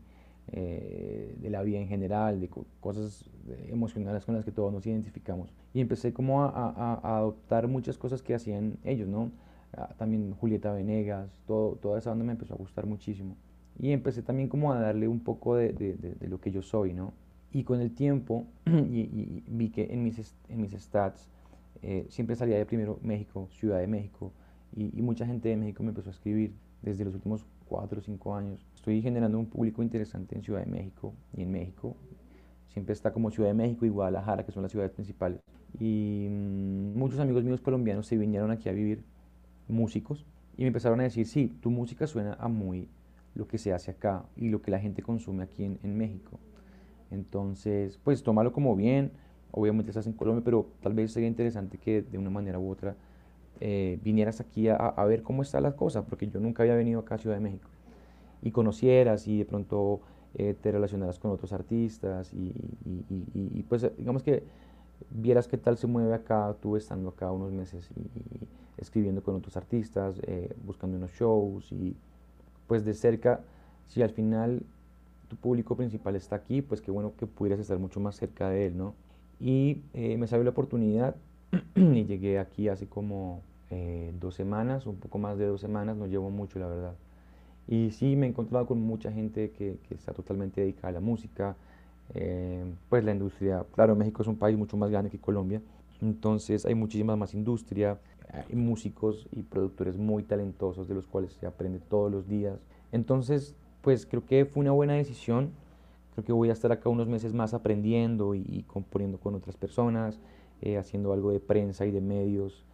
eh, 0.51 1.35
de 1.41 1.49
la 1.49 1.63
vida 1.63 1.79
en 1.79 1.87
general, 1.87 2.39
de 2.39 2.49
cosas 2.79 3.29
emocionales 3.67 4.25
con 4.25 4.35
las 4.35 4.45
que 4.45 4.51
todos 4.51 4.71
nos 4.71 4.85
identificamos. 4.85 5.51
Y 5.73 5.81
empecé 5.81 6.13
como 6.13 6.43
a, 6.43 6.49
a, 6.49 7.17
adoptar 7.17 7.67
muchas 7.67 7.97
cosas 7.97 8.21
que 8.21 8.35
hacían 8.35 8.77
ellos, 8.83 9.07
¿no? 9.07 9.31
Ah, 9.77 9.93
también 9.97 10.33
Julieta 10.39 10.71
Venegas, 10.71 11.41
todo, 11.47 11.75
toda 11.75 11.99
esa 11.99 12.11
banda 12.11 12.25
me 12.25 12.31
empezó 12.33 12.53
a 12.53 12.57
gustar 12.57 12.85
muchísimo. 12.85 13.35
Y 13.77 13.91
empecé 13.91 14.21
también 14.21 14.47
como 14.47 14.71
a 14.71 14.79
darle 14.79 15.07
un 15.07 15.19
poco 15.19 15.55
de, 15.55 15.73
de, 15.73 16.27
lo 16.27 16.39
que 16.39 16.51
yo 16.51 16.61
soy, 16.61 16.93
¿no? 16.93 17.13
Y 17.51 17.63
con 17.63 17.81
el 17.81 17.93
tiempo 17.93 18.45
vi 18.65 19.69
que 19.73 19.87
en 19.91 20.03
mis, 20.03 20.35
en 20.47 20.61
mis 20.61 20.71
stats 20.73 21.27
eh, 21.81 22.05
siempre 22.09 22.35
salía 22.35 22.57
de 22.57 22.65
primero 22.65 22.99
México, 23.01 23.49
Ciudad 23.51 23.79
de 23.79 23.87
México, 23.87 24.31
y, 24.75 25.01
mucha 25.01 25.25
gente 25.25 25.49
de 25.49 25.57
México 25.57 25.83
me 25.83 25.89
empezó 25.89 26.09
a 26.09 26.13
escribir 26.13 26.53
desde 26.81 27.05
los 27.05 27.13
últimos 27.13 27.45
cuatro 27.67 27.99
o 27.99 28.01
cinco 28.01 28.35
años. 28.35 28.59
Estoy 28.75 29.01
generando 29.01 29.39
un 29.39 29.45
público 29.45 29.81
interesante 29.81 30.35
en 30.35 30.43
Ciudad 30.43 30.59
de 30.59 30.71
México 30.71 31.13
y 31.33 31.43
en 31.43 31.51
México. 31.51 31.95
Siempre 32.67 32.93
está 32.93 33.13
como 33.13 33.31
Ciudad 33.31 33.49
de 33.49 33.53
México 33.53 33.85
y 33.85 33.89
Guadalajara, 33.89 34.45
que 34.45 34.51
son 34.51 34.63
las 34.63 34.71
ciudades 34.71 34.91
principales. 34.91 35.39
Y 35.79 36.27
mm, 36.29 36.97
muchos 36.97 37.19
amigos 37.19 37.43
míos 37.43 37.61
colombianos 37.61 38.07
se 38.07 38.17
vinieron 38.17 38.51
aquí 38.51 38.67
a 38.67 38.73
vivir, 38.73 39.03
músicos, 39.67 40.25
y 40.57 40.61
me 40.61 40.67
empezaron 40.67 40.99
a 40.99 41.03
decir, 41.03 41.25
sí, 41.25 41.57
tu 41.61 41.71
música 41.71 42.05
suena 42.05 42.33
a 42.33 42.47
muy 42.47 42.89
lo 43.33 43.47
que 43.47 43.57
se 43.57 43.73
hace 43.73 43.91
acá 43.91 44.25
y 44.35 44.49
lo 44.49 44.61
que 44.61 44.71
la 44.71 44.79
gente 44.79 45.01
consume 45.01 45.43
aquí 45.43 45.63
en, 45.63 45.79
en 45.83 45.97
México. 45.97 46.39
Entonces, 47.11 47.99
pues 48.03 48.23
tómalo 48.23 48.51
como 48.51 48.75
bien. 48.75 49.11
Obviamente 49.51 49.91
estás 49.91 50.07
en 50.07 50.13
Colombia, 50.13 50.43
pero 50.43 50.67
tal 50.81 50.93
vez 50.93 51.13
sería 51.13 51.29
interesante 51.29 51.77
que 51.77 52.01
de 52.01 52.17
una 52.17 52.29
manera 52.29 52.59
u 52.59 52.69
otra 52.69 52.95
eh, 53.59 53.99
vinieras 54.03 54.41
aquí 54.41 54.67
a, 54.69 54.91
ver 55.05 55.23
cómo 55.23 55.41
están 55.41 55.63
las 55.63 55.75
cosas, 55.75 56.05
porque 56.07 56.27
yo 56.27 56.39
nunca 56.39 56.63
había 56.63 56.75
venido 56.75 56.99
acá 56.99 57.15
a 57.15 57.17
Ciudad 57.17 57.35
de 57.35 57.41
México. 57.41 57.69
Y 58.41 58.51
conocieras 58.51 59.27
y 59.27 59.39
de 59.39 59.45
pronto 59.45 60.01
eh, 60.35 60.55
te 60.59 60.71
relacionaras 60.71 61.19
con 61.19 61.31
otros 61.31 61.53
artistas 61.53 62.33
y, 62.33 62.53
y, 63.33 63.63
pues 63.63 63.89
digamos 63.97 64.21
que 64.23 64.43
vieras 65.09 65.47
qué 65.47 65.57
tal 65.57 65.77
se 65.77 65.87
mueve 65.87 66.13
acá, 66.13 66.55
tú 66.61 66.75
estando 66.75 67.09
acá 67.09 67.31
unos 67.31 67.51
meses 67.51 67.89
y, 67.95 68.47
escribiendo 68.77 69.23
con 69.23 69.35
otros 69.35 69.55
artistas, 69.57 70.19
eh, 70.23 70.53
buscando 70.65 70.97
unos 70.97 71.11
shows 71.11 71.71
y 71.71 71.95
pues 72.67 72.83
de 72.83 72.93
cerca, 72.93 73.41
si 73.85 74.01
al 74.01 74.09
final 74.09 74.63
tu 75.27 75.35
público 75.37 75.75
principal 75.75 76.15
está 76.15 76.35
aquí, 76.35 76.61
pues 76.61 76.81
qué 76.81 76.91
bueno 76.91 77.13
que 77.17 77.25
pudieras 77.25 77.59
estar 77.59 77.79
mucho 77.79 77.99
más 77.99 78.15
cerca 78.15 78.49
de 78.49 78.67
él, 78.67 78.77
¿no? 78.77 78.93
Y 79.39 79.81
eh, 79.93 80.17
me 80.17 80.27
salió 80.27 80.43
la 80.43 80.51
oportunidad 80.51 81.15
y 81.75 82.05
llegué 82.05 82.39
aquí 82.39 82.69
hace 82.69 82.87
como 82.87 83.41
eh, 83.71 84.13
dos 84.19 84.35
semanas, 84.35 84.85
un 84.85 84.97
poco 84.97 85.17
más 85.17 85.37
de 85.37 85.45
dos 85.45 85.61
semanas, 85.61 85.97
no 85.97 86.07
llevo 86.07 86.29
mucho, 86.29 86.59
la 86.59 86.67
verdad. 86.67 86.95
Y 87.67 87.91
sí, 87.91 88.15
me 88.15 88.27
he 88.27 88.29
encontrado 88.29 88.67
con 88.67 88.79
mucha 88.81 89.11
gente 89.11 89.51
que, 89.51 89.77
que 89.87 89.95
está 89.95 90.13
totalmente 90.13 90.61
dedicada 90.61 90.89
a 90.89 90.91
la 90.93 90.99
música, 90.99 91.55
eh, 92.13 92.63
pues 92.89 93.03
la 93.03 93.11
industria, 93.11 93.65
claro, 93.73 93.95
México 93.95 94.21
es 94.21 94.27
un 94.27 94.37
país 94.37 94.57
mucho 94.57 94.77
más 94.77 94.91
grande 94.91 95.09
que 95.09 95.17
Colombia, 95.17 95.61
entonces 96.01 96.65
hay 96.65 96.75
muchísima 96.75 97.15
más 97.15 97.33
industria, 97.33 97.97
hay 98.31 98.55
músicos 98.55 99.27
y 99.31 99.43
productores 99.43 99.97
muy 99.97 100.23
talentosos 100.23 100.87
de 100.87 100.95
los 100.95 101.07
cuales 101.07 101.33
se 101.33 101.45
aprende 101.45 101.79
todos 101.79 102.11
los 102.11 102.27
días. 102.27 102.59
Entonces, 102.91 103.55
pues 103.81 104.05
creo 104.05 104.25
que 104.25 104.45
fue 104.45 104.61
una 104.61 104.71
buena 104.71 104.93
decisión. 104.93 105.51
Creo 106.13 106.25
que 106.25 106.33
voy 106.33 106.49
a 106.49 106.53
estar 106.53 106.71
acá 106.71 106.89
unos 106.89 107.07
meses 107.07 107.33
más 107.33 107.53
aprendiendo 107.53 108.35
y, 108.35 108.63
componiendo 108.67 109.17
con 109.19 109.35
otras 109.35 109.55
personas, 109.57 110.19
eh, 110.65 110.77
haciendo 110.77 111.13
algo 111.13 111.31
de 111.31 111.39
prensa 111.39 111.85
y 111.85 111.91
de 111.91 112.01
medios 112.01 112.65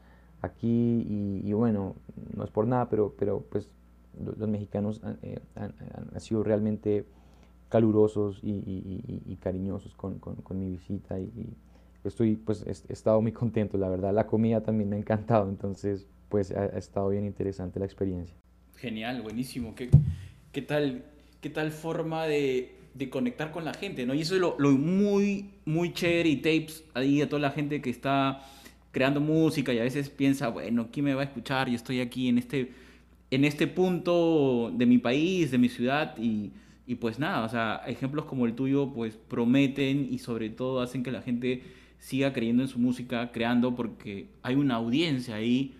aquí. 0.41 1.06
Y, 1.43 1.54
bueno, 1.54 1.95
no 2.36 2.43
es 2.43 2.49
por 2.49 2.65
nada, 2.67 2.89
pero, 2.89 3.13
pero 3.17 3.41
pues 3.49 3.69
los, 4.19 4.49
mexicanos 4.49 5.01
eh, 5.21 5.39
han, 5.56 6.19
sido 6.19 6.43
realmente 6.43 7.06
calurosos 7.69 8.39
y, 8.43 9.38
cariñosos 9.39 9.95
con, 9.95 10.19
con, 10.19 10.60
mi 10.60 10.69
visita 10.69 11.19
y, 11.19 11.54
estoy 12.04 12.36
pues 12.36 12.65
he, 12.65 12.71
estado 12.91 13.21
muy 13.21 13.32
contento 13.32 13.77
la 13.77 13.88
verdad 13.88 14.12
la 14.12 14.25
comida 14.25 14.62
también 14.62 14.89
me 14.89 14.95
ha 14.95 14.99
encantado 14.99 15.47
entonces 15.47 16.08
pues 16.30 16.51
ha, 16.51 16.62
ha 16.62 16.77
estado 16.80 17.10
bien 17.10 17.25
interesante 17.25 17.80
la 17.80 17.86
experiencia 17.86 18.36
genial 18.75 19.21
buenísimo 19.21 19.75
qué 19.75 19.91
qué 20.51 20.62
tal, 20.62 21.04
qué 21.39 21.49
tal 21.49 21.71
forma 21.71 22.25
de, 22.25 22.75
de 22.93 23.10
conectar 23.10 23.51
con 23.51 23.65
la 23.65 23.73
gente, 23.73 24.06
¿no? 24.06 24.13
Y 24.13 24.21
eso 24.21 24.36
es 24.36 24.41
lo, 24.41 24.56
lo, 24.60 24.71
muy, 24.71 25.51
muy 25.65 25.93
chévere 25.93 26.30
y 26.30 26.38
tapes 26.38 26.84
ahí 26.93 27.21
a 27.21 27.30
toda 27.30 27.41
la 27.41 27.51
gente 27.51 27.82
que 27.82 27.89
está 27.89 28.41
creando 28.91 29.21
música 29.21 29.73
y 29.73 29.80
a 29.80 29.84
veces 29.84 30.10
piensa, 30.10 30.49
bueno, 30.49 30.89
¿quién 30.91 31.06
me 31.06 31.13
va 31.13 31.21
a 31.21 31.25
escuchar? 31.25 31.69
Yo 31.69 31.75
estoy 31.75 32.01
aquí 32.01 32.27
en 32.27 32.38
este, 32.38 32.71
en 33.32 33.45
este 33.45 33.67
punto 33.67 34.71
de 34.75 34.86
mi 34.86 34.97
país, 34.97 35.51
de 35.51 35.58
mi 35.58 35.69
ciudad 35.69 36.17
y, 36.17 36.51
y 36.86 36.95
pues 36.95 37.19
nada, 37.19 37.45
o 37.45 37.49
sea, 37.49 37.82
ejemplos 37.88 38.25
como 38.25 38.45
el 38.45 38.54
tuyo 38.54 38.91
pues 38.93 39.15
prometen 39.15 40.08
y 40.12 40.19
sobre 40.19 40.49
todo 40.49 40.82
hacen 40.82 41.04
que 41.04 41.12
la 41.12 41.21
gente 41.21 41.63
siga 41.99 42.34
creyendo 42.34 42.63
en 42.63 42.69
su 42.69 42.80
música, 42.80 43.32
creando 43.32 43.75
porque 43.75 44.27
hay 44.41 44.56
una 44.56 44.75
audiencia 44.75 45.36
ahí 45.36 45.75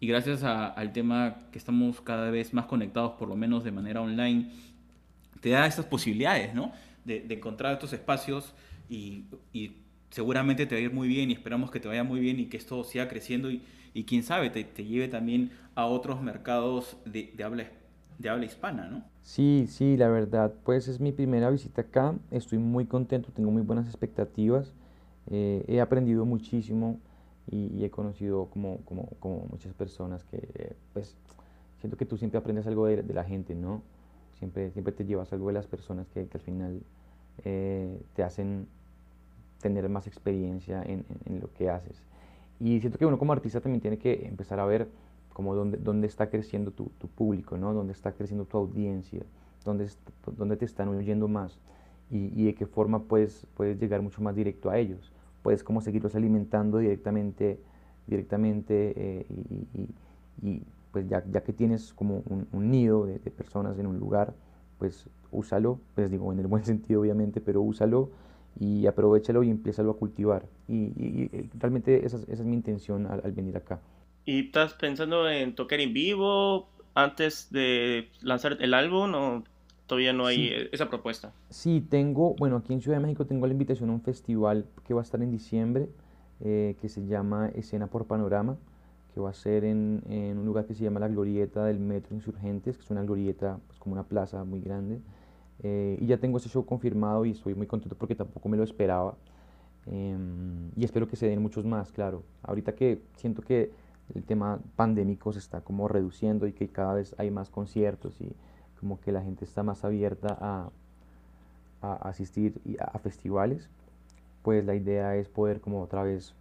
y 0.00 0.06
gracias 0.06 0.42
al 0.42 0.92
tema 0.92 1.36
que 1.50 1.58
estamos 1.58 2.00
cada 2.00 2.30
vez 2.30 2.54
más 2.54 2.66
conectados, 2.66 3.12
por 3.12 3.28
lo 3.28 3.36
menos 3.36 3.64
de 3.64 3.72
manera 3.72 4.00
online, 4.00 4.50
te 5.44 5.50
da 5.50 5.66
estas 5.66 5.84
posibilidades, 5.84 6.54
¿no? 6.54 6.72
De, 7.04 7.26
encontrar 7.28 7.74
estos 7.74 7.92
espacios 7.92 8.54
y, 8.88 9.26
seguramente 10.08 10.64
te 10.64 10.74
va 10.74 10.78
a 10.78 10.84
ir 10.84 10.92
muy 10.92 11.06
bien 11.06 11.28
y 11.30 11.34
esperamos 11.34 11.70
que 11.70 11.80
te 11.80 11.88
vaya 11.88 12.02
muy 12.02 12.18
bien 12.18 12.40
y 12.40 12.46
que 12.46 12.56
esto 12.56 12.82
siga 12.82 13.08
creciendo 13.08 13.50
y, 13.50 13.62
y 13.92 14.04
quién 14.04 14.22
sabe, 14.22 14.48
te, 14.48 14.84
lleve 14.84 15.08
también 15.08 15.50
a 15.74 15.84
otros 15.84 16.22
mercados 16.22 16.96
de, 17.04 17.30
de, 17.36 17.44
habla, 17.44 17.66
de 18.18 18.28
habla 18.30 18.46
hispana, 18.46 18.88
¿no? 18.88 19.04
Sí, 19.20 19.66
sí, 19.68 19.98
la 19.98 20.08
verdad, 20.08 20.54
pues 20.64 20.88
es 20.88 20.98
mi 20.98 21.12
primera 21.12 21.50
visita 21.50 21.82
acá, 21.82 22.14
estoy 22.30 22.56
muy 22.56 22.86
contento, 22.86 23.30
tengo 23.30 23.50
muy 23.50 23.62
buenas 23.62 23.86
expectativas, 23.86 24.72
eh, 25.30 25.62
he 25.68 25.78
aprendido 25.78 26.24
muchísimo 26.24 27.00
y, 27.50 27.84
he 27.84 27.90
conocido 27.90 28.46
como, 28.46 28.78
como, 28.86 29.08
como, 29.20 29.46
muchas 29.50 29.74
personas 29.74 30.24
que, 30.24 30.74
pues, 30.94 31.18
siento 31.80 31.98
que 31.98 32.06
tú 32.06 32.16
siempre 32.16 32.38
aprendes 32.38 32.66
algo 32.66 32.86
de, 32.86 33.02
de, 33.02 33.12
la 33.12 33.24
gente, 33.24 33.54
¿no? 33.54 33.82
Siempre, 34.38 34.70
siempre 34.70 34.92
te 34.92 35.04
llevas 35.04 35.32
algo 35.32 35.48
de 35.48 35.54
las 35.54 35.66
personas 35.66 36.08
que, 36.08 36.26
que 36.26 36.38
al 36.38 36.42
final 36.42 36.80
eh, 37.44 38.00
te 38.14 38.22
hacen 38.22 38.66
tener 39.60 39.88
más 39.88 40.06
experiencia 40.06 40.82
en, 40.82 41.04
en, 41.24 41.40
lo 41.40 41.52
que 41.54 41.70
haces. 41.70 42.02
Y 42.60 42.80
siento 42.80 42.98
que 42.98 43.06
uno 43.06 43.18
como 43.18 43.32
artista 43.32 43.60
también 43.60 43.80
tiene 43.80 43.98
que 43.98 44.26
empezar 44.26 44.60
a 44.60 44.66
ver 44.66 44.88
como 45.32 45.54
dónde, 45.54 45.78
dónde 45.78 46.06
está 46.06 46.28
creciendo 46.30 46.70
tu, 46.70 46.90
tu 46.98 47.08
público, 47.08 47.56
¿no? 47.56 47.72
Dónde 47.72 47.92
está 47.92 48.12
creciendo 48.12 48.44
tu 48.44 48.58
audiencia, 48.58 49.22
dónde, 49.64 49.88
dónde 50.36 50.56
te 50.56 50.64
están 50.64 50.88
oyendo 50.88 51.28
más 51.28 51.58
y, 52.10 52.30
y, 52.40 52.44
de 52.44 52.54
qué 52.54 52.66
forma 52.66 53.04
puedes, 53.04 53.46
puedes 53.56 53.80
llegar 53.80 54.02
mucho 54.02 54.22
más 54.22 54.36
directo 54.36 54.70
a 54.70 54.78
ellos 54.78 55.12
puedes 55.44 55.62
como 55.62 55.82
seguirlos 55.82 56.14
alimentando 56.16 56.78
directamente, 56.78 57.60
directamente 58.06 58.94
eh, 58.96 59.26
y, 60.42 60.62
pues 60.94 61.08
ya, 61.08 61.24
ya, 61.28 61.42
que 61.42 61.52
tienes 61.52 61.92
como 61.92 62.22
un, 62.52 62.70
nido 62.70 63.04
de, 63.04 63.18
personas 63.18 63.76
en 63.80 63.88
un 63.88 63.98
lugar, 63.98 64.32
pues 64.78 65.08
úsalo, 65.32 65.80
pues 65.96 66.08
digo 66.08 66.32
en 66.32 66.38
el 66.38 66.46
buen 66.46 66.64
sentido 66.72 67.00
obviamente, 67.00 67.40
pero 67.40 67.62
úsalo 67.62 68.12
y 68.60 68.86
aprovechalo 68.86 69.42
y 69.42 69.50
empiézalo 69.50 69.90
a 69.90 69.96
cultivar. 69.96 70.46
Y, 70.68 71.48
realmente 71.58 72.06
esa, 72.06 72.18
esa, 72.18 72.32
es 72.32 72.44
mi 72.44 72.54
intención 72.54 73.06
al, 73.06 73.32
venir 73.32 73.56
acá. 73.56 73.80
¿Y 74.24 74.46
estás 74.46 74.74
pensando 74.74 75.28
en 75.28 75.56
tocar 75.56 75.80
en 75.80 75.92
vivo 75.92 76.68
antes 76.94 77.50
de 77.50 78.08
lanzar 78.22 78.58
el 78.60 78.72
álbum 78.72 79.14
o 79.14 79.42
todavía 79.88 80.12
no 80.12 80.26
hay 80.26 80.68
esa 80.70 80.88
propuesta. 80.88 81.32
Sí, 81.50 81.80
tengo, 81.80 82.34
bueno, 82.34 82.58
aquí 82.58 82.72
en 82.72 82.80
Ciudad 82.80 82.98
de 82.98 83.02
México 83.02 83.26
tengo 83.26 83.48
la 83.48 83.52
invitación 83.52 83.90
a 83.90 83.94
un 83.94 84.00
festival 84.00 84.64
que 84.86 84.94
va 84.94 85.00
a 85.00 85.02
estar 85.02 85.20
en 85.20 85.32
diciembre, 85.32 85.88
eh, 86.44 86.76
que 86.80 86.88
se 86.88 87.04
llama 87.04 87.48
Escena 87.48 87.88
por 87.88 88.06
Panorama, 88.06 88.56
que 89.14 89.20
va 89.20 89.30
a 89.30 89.34
ser 89.34 89.64
en, 89.64 90.02
un 90.10 90.44
lugar 90.44 90.66
que 90.66 90.74
se 90.74 90.82
llama 90.82 90.98
la 90.98 91.08
Glorieta 91.08 91.64
del 91.64 91.78
Metro 91.78 92.16
Insurgentes, 92.16 92.76
que 92.76 92.82
es 92.82 92.90
una 92.90 93.04
glorieta, 93.04 93.60
pues 93.68 93.78
como 93.78 93.92
una 93.92 94.02
plaza 94.02 94.42
muy 94.42 94.60
grande. 94.60 95.00
Eh, 95.62 95.96
y 96.00 96.06
ya 96.06 96.18
tengo 96.18 96.38
ese 96.38 96.48
show 96.48 96.66
confirmado 96.66 97.24
y 97.24 97.30
estoy 97.30 97.54
muy 97.54 97.68
contento 97.68 97.96
porque 97.96 98.16
tampoco 98.16 98.48
me 98.48 98.56
lo 98.56 98.64
esperaba. 98.64 99.14
Em, 99.86 100.70
y 100.76 100.84
espero 100.84 101.06
que 101.06 101.14
se 101.16 101.28
den 101.28 101.40
muchos 101.40 101.64
más, 101.64 101.92
claro. 101.92 102.24
Ahorita 102.42 102.74
que 102.74 103.02
siento 103.16 103.40
que 103.42 103.70
el 104.14 104.24
tema 104.24 104.58
pandémico 104.74 105.32
se 105.32 105.38
está 105.38 105.60
como 105.60 105.86
reduciendo 105.86 106.46
y 106.48 106.52
que 106.52 106.68
cada 106.68 106.94
vez 106.94 107.14
hay 107.18 107.30
más 107.30 107.50
conciertos 107.50 108.20
y 108.20 108.34
como 108.80 109.00
que 109.00 109.12
la 109.12 109.22
gente 109.22 109.44
está 109.44 109.62
más 109.62 109.84
abierta 109.84 110.36
a, 110.40 110.70
a 111.80 111.94
asistir 112.08 112.60
a, 112.80 112.98
festivales, 112.98 113.70
pues 114.42 114.64
la 114.64 114.74
idea 114.74 115.16
es 115.16 115.28
poder 115.28 115.60
como 115.60 115.82
otra 115.82 116.02
vez 116.02 116.34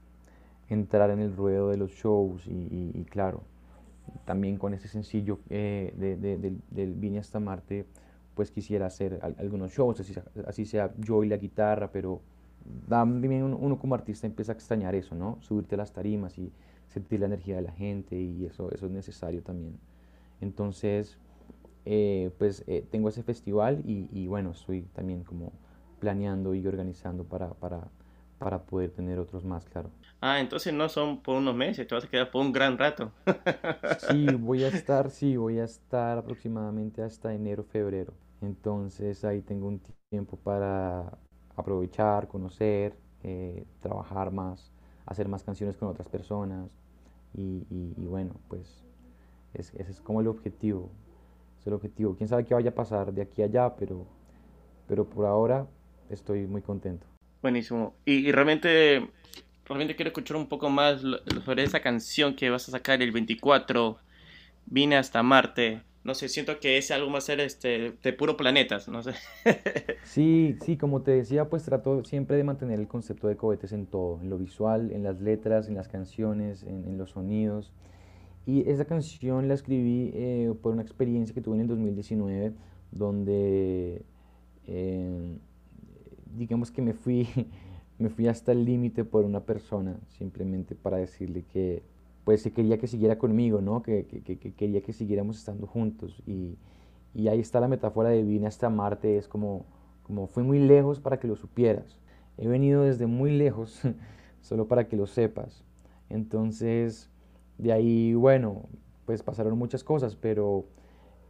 entrar 0.73 1.09
en 1.09 1.19
el 1.19 1.35
ruedo 1.35 1.69
de 1.69 1.77
los 1.77 1.91
shows 1.91 2.47
y, 2.47 3.05
claro, 3.09 3.43
también 4.25 4.57
con 4.57 4.73
ese 4.73 4.87
sencillo 4.87 5.39
eh, 5.49 5.93
de, 5.97 6.57
del 6.71 6.93
Vine 6.93 7.19
hasta 7.19 7.39
Marte, 7.39 7.85
pues 8.35 8.51
quisiera 8.51 8.87
hacer 8.87 9.19
algunos 9.37 9.71
shows, 9.71 10.01
así, 10.47 10.65
sea 10.65 10.91
yo 10.97 11.23
y 11.23 11.29
la 11.29 11.37
guitarra, 11.37 11.91
pero 11.91 12.21
también 12.89 13.43
uno, 13.43 13.77
como 13.77 13.95
artista 13.95 14.25
empieza 14.25 14.53
a 14.53 14.55
extrañar 14.55 14.95
eso, 14.95 15.15
¿no? 15.15 15.37
Subirte 15.41 15.75
a 15.75 15.77
las 15.77 15.93
tarimas 15.93 16.37
y 16.37 16.51
sentir 16.87 17.19
la 17.19 17.27
energía 17.27 17.55
de 17.55 17.61
la 17.61 17.71
gente 17.71 18.19
y 18.19 18.45
eso, 18.45 18.71
eso 18.71 18.85
es 18.85 18.91
necesario 18.91 19.43
también. 19.43 19.77
Entonces, 20.41 21.17
eh, 21.85 22.31
pues 22.37 22.63
eh, 22.67 22.85
tengo 22.89 23.09
ese 23.09 23.23
festival 23.23 23.81
y, 23.85 24.27
bueno, 24.27 24.51
estoy 24.51 24.83
también 24.93 25.23
como 25.23 25.51
planeando 25.99 26.55
y 26.55 26.65
organizando 26.65 27.23
para, 27.23 27.53
para 28.43 28.61
poder 28.61 28.91
tener 28.91 29.19
otros 29.19 29.45
más, 29.45 29.63
claro. 29.65 29.89
Ah, 30.19 30.39
entonces 30.39 30.73
no 30.73 30.89
son 30.89 31.21
por 31.21 31.37
unos 31.37 31.55
meses, 31.55 31.87
te 31.87 31.95
vas 31.95 32.03
a 32.03 32.09
quedar 32.09 32.29
por 32.29 32.41
un 32.41 32.51
gran 32.51 32.77
rato. 32.77 33.11
sí, 34.09 34.25
voy 34.35 34.63
a 34.63 34.67
estar, 34.67 35.09
sí, 35.09 35.37
voy 35.37 35.59
a 35.59 35.63
estar 35.63 36.17
aproximadamente 36.17 37.01
hasta 37.01 37.33
enero, 37.33 37.63
febrero. 37.63 38.13
Entonces 38.41 39.23
ahí 39.23 39.41
tengo 39.41 39.67
un 39.67 39.81
tiempo 40.09 40.37
para 40.37 41.17
aprovechar, 41.55 42.27
conocer, 42.27 42.97
eh, 43.23 43.65
trabajar 43.81 44.31
más, 44.31 44.71
hacer 45.05 45.27
más 45.29 45.43
canciones 45.43 45.77
con 45.77 45.87
otras 45.87 46.09
personas. 46.09 46.69
Y, 47.35 47.63
bueno, 47.97 48.35
pues 48.47 48.83
ese 49.53 49.81
es 49.81 50.01
como 50.01 50.21
el 50.21 50.27
objetivo, 50.27 50.89
el 51.65 51.73
objetivo. 51.73 52.15
Quién 52.15 52.27
sabe 52.27 52.45
qué 52.45 52.53
vaya 52.53 52.69
a 52.69 52.75
pasar 52.75 53.13
de 53.13 53.21
aquí 53.21 53.41
a 53.41 53.45
allá, 53.45 53.75
pero, 53.75 54.05
pero 54.87 55.05
por 55.05 55.25
ahora 55.25 55.65
estoy 56.09 56.45
muy 56.45 56.61
contento. 56.61 57.12
Buenísimo. 57.43 57.93
Y, 58.05 58.31
realmente, 58.31 59.05
realmente 59.65 59.95
quiero 59.95 60.09
escuchar 60.09 60.37
un 60.37 60.47
poco 60.47 60.69
más 60.69 61.01
sobre 61.45 61.63
esa 61.63 61.81
canción 61.81 62.35
que 62.35 62.49
vas 62.49 62.67
a 62.69 62.71
sacar 62.71 63.01
el 63.01 63.11
24. 63.11 63.97
Vine 64.65 64.95
hasta 64.95 65.21
Marte. 65.21 65.81
No 66.05 66.15
sé, 66.15 66.29
siento 66.29 66.59
que 66.59 66.77
es 66.77 66.89
algo 66.89 67.09
más 67.09 67.25
ser 67.25 67.41
este, 67.41 67.93
de 68.01 68.13
puro 68.13 68.37
planetas, 68.37 68.87
no 68.87 69.03
sé. 69.03 69.11
sí, 70.03 70.55
sí, 70.65 70.77
como 70.77 71.01
te 71.01 71.11
decía, 71.11 71.49
pues 71.49 71.63
trato 71.63 72.03
siempre 72.05 72.37
de 72.37 72.45
mantener 72.45 72.79
el 72.79 72.87
concepto 72.87 73.27
de 73.27 73.35
cohetes 73.35 73.73
en 73.73 73.87
todo, 73.87 74.19
en 74.21 74.29
lo 74.29 74.37
visual, 74.37 74.91
en 74.91 75.03
las 75.03 75.21
letras, 75.21 75.67
en 75.67 75.75
las 75.75 75.87
canciones, 75.87 76.63
en 76.63 76.97
los 76.97 77.11
sonidos. 77.11 77.73
Y 78.45 78.69
esa 78.69 78.85
canción 78.85 79.47
la 79.47 79.53
escribí 79.53 80.11
eh, 80.13 80.53
por 80.61 80.73
una 80.73 80.81
experiencia 80.81 81.33
que 81.33 81.41
tuve 81.41 81.55
en 81.55 81.61
el 81.61 81.67
2019, 81.67 82.53
donde 82.91 84.05
eh, 84.67 85.37
digamos 86.35 86.71
que 86.71 86.81
me 86.81 86.93
fui, 86.93 87.27
me 87.99 88.09
fui 88.09 88.27
hasta 88.27 88.51
el 88.51 88.65
límite 88.65 89.03
por 89.05 89.25
una 89.25 89.41
persona, 89.41 89.97
simplemente 90.07 90.75
para 90.75 90.97
decirle 90.97 91.43
que 91.51 91.83
pues 92.23 92.49
quería 92.55 92.77
que 92.77 92.87
siguiera 92.87 93.17
conmigo, 93.17 93.61
¿no? 93.61 93.83
que, 93.83 94.05
que, 94.05 94.21
que 94.21 94.53
quería 94.53 94.81
que 94.81 94.93
siguiéramos 94.93 95.37
estando 95.37 95.67
juntos. 95.67 96.21
Y, 96.25 96.57
y, 97.13 97.27
ahí 97.27 97.39
está 97.41 97.59
la 97.59 97.67
metáfora 97.67 98.09
de 98.09 98.23
vine 98.23 98.47
hasta 98.47 98.69
Marte, 98.69 99.17
es 99.17 99.27
como, 99.27 99.65
como 100.03 100.27
fui 100.27 100.43
muy 100.43 100.59
lejos 100.59 101.01
para 101.01 101.19
que 101.19 101.27
lo 101.27 101.35
supieras. 101.35 101.99
He 102.37 102.47
venido 102.47 102.83
desde 102.83 103.07
muy 103.07 103.31
lejos, 103.37 103.81
solo 104.41 104.69
para 104.69 104.87
que 104.87 104.95
lo 104.95 105.05
sepas. 105.05 105.65
Entonces 106.09 107.09
de 107.57 107.71
ahí, 107.71 108.13
bueno, 108.13 108.63
pues 109.05 109.23
pasaron 109.23 109.57
muchas 109.57 109.83
cosas, 109.83 110.15
pero, 110.15 110.65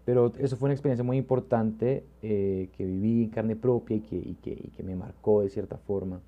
pero 0.06 0.34
eso 0.38 0.58
fue 0.58 0.68
una 0.68 0.74
experiencia 0.74 1.04
muy 1.04 1.18
importante 1.18 2.06
eh, 2.22 2.70
que 2.76 2.86
viví 2.86 3.24
en 3.24 3.30
carne 3.30 3.56
propia 3.56 3.96
y 3.96 4.02
que, 4.02 4.84
me 4.84 4.96
marcó 4.96 5.42
de 5.42 5.50
cierta 5.50 5.78
forma 5.78 6.20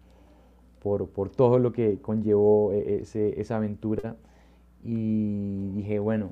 por, 0.82 1.30
todo 1.30 1.60
lo 1.60 1.74
que 1.74 2.00
conllevó 2.00 2.72
eh, 2.72 3.04
esa 3.38 3.58
aventura. 3.58 4.16
Y 4.84 5.72
dije, 5.72 6.00
bueno, 6.00 6.32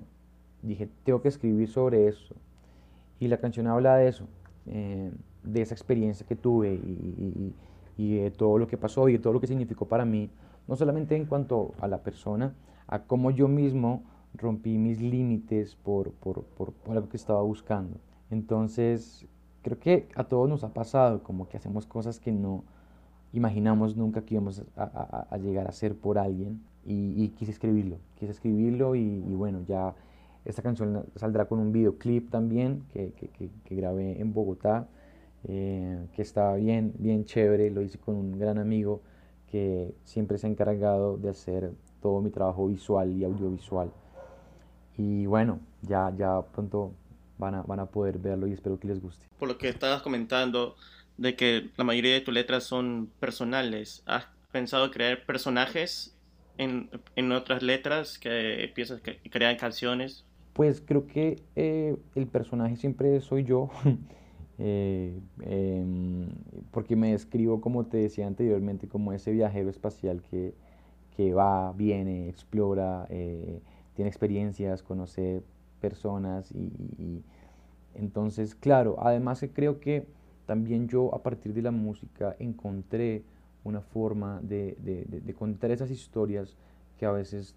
dije, 0.61 0.87
tengo 1.03 1.21
que 1.21 1.27
escribir 1.27 1.67
sobre 1.67 2.07
eso. 2.07 2.35
Y 3.19 3.27
la 3.27 3.37
canción 3.37 3.67
habla 3.67 3.97
de 3.97 4.07
eso, 4.07 4.25
eh, 4.67 5.11
de 5.43 5.61
esa 5.61 5.73
experiencia 5.73 6.25
que 6.25 6.35
tuve 6.35 6.75
y, 6.75 7.53
y 7.97 8.17
de 8.17 8.31
todo 8.31 8.57
lo 8.57 8.67
que 8.67 8.77
pasó 8.77 9.09
y 9.09 9.13
de 9.13 9.19
todo 9.19 9.33
lo 9.33 9.41
que 9.41 9.47
significó 9.47 9.87
para 9.87 10.05
mí, 10.05 10.29
no 10.67 10.75
solamente 10.75 11.15
en 11.15 11.25
cuanto 11.25 11.73
a 11.79 11.87
la 11.87 12.03
persona, 12.03 12.53
a 12.87 13.03
cómo 13.03 13.31
yo 13.31 13.47
mismo 13.47 14.03
rompí 14.35 14.77
mis 14.77 15.01
límites 15.01 15.75
por, 15.75 16.11
por, 16.11 16.43
por, 16.43 16.73
algo 16.89 17.09
que 17.09 17.17
estaba 17.17 17.41
buscando. 17.41 17.97
Entonces, 18.29 19.25
creo 19.61 19.79
que 19.79 20.07
a 20.15 20.23
todos 20.25 20.49
nos 20.49 20.63
ha 20.63 20.73
pasado, 20.73 21.23
como 21.23 21.47
que 21.47 21.57
hacemos 21.57 21.85
cosas 21.85 22.19
que 22.19 22.31
no 22.31 22.63
imaginamos 23.31 23.95
nunca 23.95 24.21
que 24.21 24.35
íbamos 24.35 24.63
a, 24.75 25.37
llegar 25.37 25.65
a 25.65 25.69
hacer 25.69 25.95
por 25.95 26.19
alguien 26.19 26.61
y, 26.85 27.29
quise 27.29 27.51
escribirlo, 27.51 27.97
quise 28.15 28.31
escribirlo 28.31 28.95
y, 28.95 29.21
bueno, 29.33 29.61
ya 29.67 29.95
esta 30.45 30.61
canción 30.61 31.05
saldrá 31.15 31.45
con 31.45 31.59
un 31.59 31.71
videoclip 31.71 32.29
también 32.29 32.83
que, 32.93 33.11
que, 33.13 33.29
que, 33.63 33.75
grabé 33.75 34.19
en 34.19 34.33
Bogotá, 34.33 34.87
eh, 35.45 36.05
que 36.13 36.21
estaba 36.21 36.55
bien, 36.55 36.93
bien 36.99 37.25
chévere, 37.25 37.71
lo 37.71 37.81
hice 37.81 37.97
con 37.97 38.15
un 38.15 38.37
gran 38.37 38.57
amigo 38.59 39.01
que 39.47 39.95
siempre 40.03 40.37
se 40.37 40.47
ha 40.47 40.49
encargado 40.49 41.17
de 41.17 41.29
hacer 41.29 41.71
todo 42.01 42.21
mi 42.21 42.29
trabajo 42.29 42.67
visual 42.67 43.11
y 43.13 43.23
audiovisual. 43.23 43.91
Y 44.97 45.25
bueno, 45.25 45.59
ya, 45.81 46.13
ya 46.17 46.41
pronto 46.41 46.93
van 47.37 47.55
a, 47.55 47.61
van 47.63 47.79
a 47.79 47.85
poder 47.85 48.19
verlo 48.19 48.47
y 48.47 48.53
espero 48.53 48.79
que 48.79 48.87
les 48.87 49.01
guste. 49.01 49.25
Por 49.39 49.47
lo 49.47 49.57
que 49.57 49.69
estabas 49.69 50.01
comentando 50.01 50.75
de 51.17 51.35
que 51.35 51.69
la 51.77 51.83
mayoría 51.83 52.13
de 52.13 52.21
tus 52.21 52.33
letras 52.33 52.63
son 52.63 53.09
personales, 53.19 54.03
¿has 54.05 54.25
pensado 54.51 54.91
crear 54.91 55.25
personajes 55.25 56.15
en, 56.57 56.89
en 57.15 57.31
otras 57.31 57.63
letras 57.63 58.17
que 58.19 58.71
piensas 58.73 59.01
que 59.01 59.17
crean 59.29 59.57
canciones? 59.57 60.25
Pues 60.53 60.81
creo 60.85 61.07
que 61.07 61.41
eh, 61.55 61.95
el 62.15 62.27
personaje 62.27 62.75
siempre 62.77 63.19
soy 63.21 63.43
yo. 63.43 63.69
Eh, 64.59 65.19
em, 65.41 66.29
porque 66.71 66.95
me 66.95 67.11
describo, 67.11 67.59
como 67.59 67.87
te 67.87 67.97
decía 67.97 68.27
anteriormente, 68.27 68.87
como 68.87 69.11
ese 69.11 69.31
viajero 69.31 69.69
espacial 69.71 70.21
que, 70.29 70.53
que 71.17 71.33
va, 71.33 71.73
viene, 71.73 72.29
explora, 72.29 73.07
eh, 73.09 73.59
tiene 73.93 74.09
experiencias, 74.09 74.83
conoce 74.83 75.43
personas 75.79 76.51
y, 76.51 77.23
entonces, 77.95 78.55
claro, 78.55 78.95
además 78.99 79.45
creo 79.53 79.79
que 79.79 80.07
también 80.47 80.87
yo 80.87 81.13
a 81.13 81.21
partir 81.21 81.53
de 81.53 81.61
la 81.61 81.71
música 81.71 82.35
encontré 82.39 83.23
una 83.63 83.81
forma 83.81 84.39
de, 84.41 85.35
contar 85.37 85.71
esas 85.71 85.91
historias 85.91 86.57
que 86.97 87.05
a 87.05 87.11
veces 87.11 87.55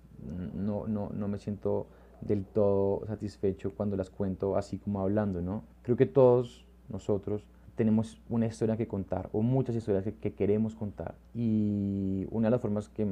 no, 0.54 0.86
no, 0.86 1.10
no, 1.14 1.28
me 1.28 1.38
siento 1.38 1.86
del 2.20 2.44
todo 2.44 3.06
satisfecho 3.06 3.72
cuando 3.74 3.96
las 3.96 4.10
cuento 4.10 4.56
así 4.56 4.78
como 4.78 5.00
hablando, 5.00 5.40
¿no? 5.40 5.64
Creo 5.82 5.96
que 5.96 6.06
todos 6.06 6.66
nosotros 6.88 7.46
tenemos 7.76 8.18
una 8.28 8.46
historia 8.46 8.76
que 8.76 8.88
contar 8.88 9.28
o 9.32 9.42
muchas 9.42 9.76
historias 9.76 10.04
que, 10.20 10.32
queremos 10.32 10.74
contar. 10.74 11.14
Y 11.34 12.26
una 12.30 12.48
de 12.48 12.50
las 12.50 12.60
formas 12.60 12.88
que, 12.88 13.06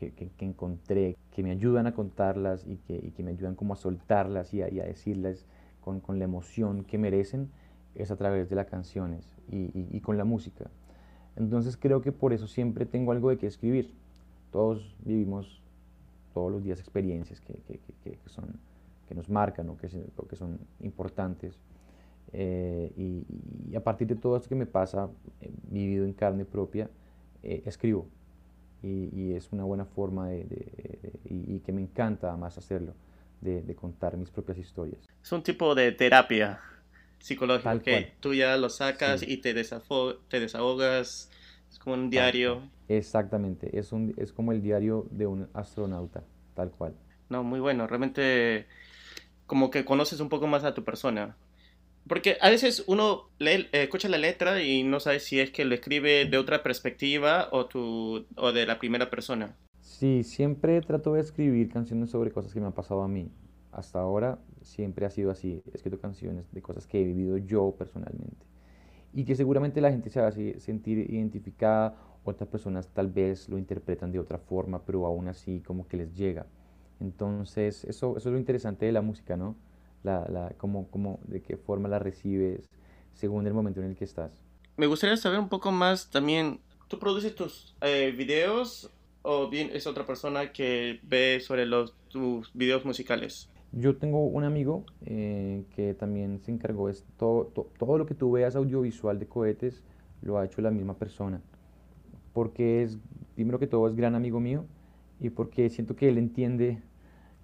que, 0.00 0.12
que, 0.12 0.44
encontré 0.44 1.16
que 1.30 1.42
me 1.42 1.50
ayudan 1.50 1.86
a 1.86 1.94
contarlas 1.94 2.66
y 2.66 2.76
que, 2.76 3.12
que 3.12 3.22
me 3.22 3.32
ayudan 3.32 3.54
como 3.54 3.74
a 3.74 3.76
soltarlas 3.76 4.54
y 4.54 4.62
a, 4.62 4.66
a 4.66 4.86
decirlas 4.86 5.46
con, 5.80 6.00
con, 6.00 6.18
la 6.18 6.24
emoción 6.24 6.84
que 6.84 6.98
merecen 6.98 7.50
es 7.94 8.10
a 8.10 8.16
través 8.16 8.48
de 8.48 8.56
las 8.56 8.66
canciones 8.66 9.36
y, 9.50 9.70
y, 9.74 10.00
con 10.00 10.16
la 10.16 10.24
música. 10.24 10.70
Entonces 11.36 11.76
creo 11.76 12.00
que 12.02 12.12
por 12.12 12.32
eso 12.32 12.46
siempre 12.46 12.86
tengo 12.86 13.12
algo 13.12 13.30
de 13.30 13.38
qué 13.38 13.46
escribir. 13.46 13.92
Todos 14.50 14.96
vivimos 15.04 15.62
todos 16.34 16.50
los 16.50 16.64
días 16.64 16.80
experiencias 16.80 17.40
que 17.40 17.58
son, 18.26 18.58
que 19.10 19.14
nos 19.14 19.28
marcan 19.28 19.68
o 19.68 19.76
que, 19.76 19.88
que 19.88 20.36
son 20.36 20.58
importantes. 20.80 21.58
Eh, 22.32 22.92
y, 22.96 23.74
a 23.74 23.80
partir 23.80 24.06
de 24.06 24.14
todo 24.14 24.36
esto 24.36 24.48
que 24.48 24.54
me 24.54 24.66
pasa, 24.66 25.08
eh, 25.40 25.50
vivido 25.68 26.04
en 26.04 26.12
carne 26.12 26.44
propia, 26.44 26.88
eh, 27.42 27.62
escribo. 27.66 28.06
Y, 28.82 29.10
y, 29.12 29.34
es 29.34 29.52
una 29.52 29.64
buena 29.64 29.84
forma 29.84 30.28
de, 30.28 30.44
de, 30.44 31.12
y, 31.24 31.56
y, 31.56 31.60
que 31.60 31.72
me 31.72 31.82
encanta 31.82 32.30
además 32.30 32.56
hacerlo, 32.56 32.94
de, 33.40 33.62
de, 33.62 33.74
contar 33.74 34.16
mis 34.16 34.30
propias 34.30 34.56
historias. 34.58 35.06
Es 35.22 35.32
un 35.32 35.42
tipo 35.42 35.74
de 35.74 35.92
terapia 35.92 36.60
psicológica 37.18 37.78
que 37.80 38.14
tú 38.20 38.34
ya 38.34 38.56
lo 38.56 38.70
sacas 38.70 39.20
sí. 39.20 39.26
y 39.28 39.36
te, 39.36 39.54
te 39.54 40.40
desahogas, 40.40 41.30
es 41.70 41.78
como 41.78 41.94
un 41.94 42.10
diario. 42.10 42.62
Exactamente, 42.88 43.78
es, 43.78 43.92
un, 43.92 44.14
es 44.16 44.32
como 44.32 44.52
el 44.52 44.62
diario 44.62 45.06
de 45.10 45.26
un 45.26 45.48
astronauta, 45.54 46.24
tal 46.54 46.70
cual. 46.70 46.94
No, 47.28 47.44
muy 47.44 47.60
bueno, 47.60 47.86
realmente 47.86 48.66
como 49.46 49.70
que 49.70 49.84
conoces 49.84 50.20
un 50.20 50.28
poco 50.28 50.46
más 50.46 50.64
a 50.64 50.74
tu 50.74 50.84
persona. 50.84 51.36
Porque 52.10 52.38
a 52.40 52.50
veces 52.50 52.82
uno 52.88 53.28
lee, 53.38 53.68
eh, 53.70 53.84
escucha 53.84 54.08
la 54.08 54.18
letra 54.18 54.60
y 54.60 54.82
no 54.82 54.98
sabe 54.98 55.20
si 55.20 55.38
es 55.38 55.52
que 55.52 55.64
lo 55.64 55.76
escribe 55.76 56.24
de 56.24 56.38
otra 56.38 56.60
perspectiva 56.60 57.48
o, 57.52 57.66
tu, 57.66 58.26
o 58.34 58.50
de 58.50 58.66
la 58.66 58.80
primera 58.80 59.08
persona. 59.08 59.56
Sí, 59.80 60.24
siempre 60.24 60.80
trato 60.80 61.14
de 61.14 61.20
escribir 61.20 61.68
canciones 61.68 62.10
sobre 62.10 62.32
cosas 62.32 62.52
que 62.52 62.58
me 62.58 62.66
han 62.66 62.72
pasado 62.72 63.02
a 63.02 63.06
mí. 63.06 63.30
Hasta 63.70 64.00
ahora 64.00 64.40
siempre 64.60 65.06
ha 65.06 65.10
sido 65.10 65.30
así. 65.30 65.62
He 65.72 65.76
escrito 65.76 66.00
canciones 66.00 66.50
de 66.50 66.60
cosas 66.60 66.84
que 66.88 67.00
he 67.00 67.04
vivido 67.04 67.38
yo 67.38 67.76
personalmente. 67.78 68.44
Y 69.14 69.24
que 69.24 69.36
seguramente 69.36 69.80
la 69.80 69.92
gente 69.92 70.10
se 70.10 70.20
va 70.20 70.26
a 70.26 70.32
sentir 70.32 70.98
identificada, 71.12 71.96
otras 72.24 72.48
personas 72.48 72.88
tal 72.88 73.06
vez 73.06 73.48
lo 73.48 73.56
interpretan 73.56 74.10
de 74.10 74.18
otra 74.18 74.38
forma, 74.38 74.84
pero 74.84 75.06
aún 75.06 75.28
así 75.28 75.60
como 75.60 75.86
que 75.86 75.96
les 75.96 76.12
llega. 76.16 76.44
Entonces, 76.98 77.84
eso, 77.84 78.16
eso 78.16 78.28
es 78.30 78.32
lo 78.32 78.38
interesante 78.38 78.84
de 78.84 78.90
la 78.90 79.00
música, 79.00 79.36
¿no? 79.36 79.54
La, 80.02 80.26
la, 80.28 80.54
cómo, 80.56 80.88
cómo, 80.90 81.20
de 81.24 81.42
qué 81.42 81.56
forma 81.56 81.88
la 81.88 81.98
recibes 81.98 82.68
según 83.14 83.46
el 83.46 83.54
momento 83.54 83.80
en 83.80 83.90
el 83.90 83.96
que 83.96 84.04
estás. 84.04 84.42
Me 84.76 84.86
gustaría 84.86 85.16
saber 85.16 85.40
un 85.40 85.48
poco 85.48 85.72
más 85.72 86.10
también, 86.10 86.60
¿tú 86.88 86.98
produces 86.98 87.34
tus 87.34 87.74
eh, 87.82 88.14
videos 88.16 88.90
o 89.22 89.48
bien 89.48 89.70
es 89.72 89.86
otra 89.86 90.06
persona 90.06 90.52
que 90.52 91.00
ve 91.02 91.40
sobre 91.40 91.66
los, 91.66 91.94
tus 92.08 92.52
videos 92.54 92.84
musicales? 92.84 93.50
Yo 93.72 93.96
tengo 93.96 94.24
un 94.24 94.44
amigo 94.44 94.84
eh, 95.04 95.64
que 95.76 95.94
también 95.94 96.40
se 96.40 96.50
encargó, 96.50 96.88
de 96.88 96.96
todo, 97.16 97.44
to, 97.54 97.70
todo 97.78 97.98
lo 97.98 98.06
que 98.06 98.14
tú 98.14 98.32
veas 98.32 98.56
audiovisual 98.56 99.18
de 99.18 99.26
cohetes 99.26 99.84
lo 100.22 100.38
ha 100.38 100.44
hecho 100.44 100.60
la 100.60 100.70
misma 100.70 100.94
persona, 100.94 101.40
porque 102.32 102.82
es, 102.82 102.98
primero 103.34 103.58
que 103.58 103.66
todo, 103.66 103.86
es 103.88 103.94
gran 103.94 104.14
amigo 104.14 104.40
mío 104.40 104.64
y 105.20 105.30
porque 105.30 105.70
siento 105.70 105.94
que 105.94 106.08
él 106.08 106.18
entiende 106.18 106.82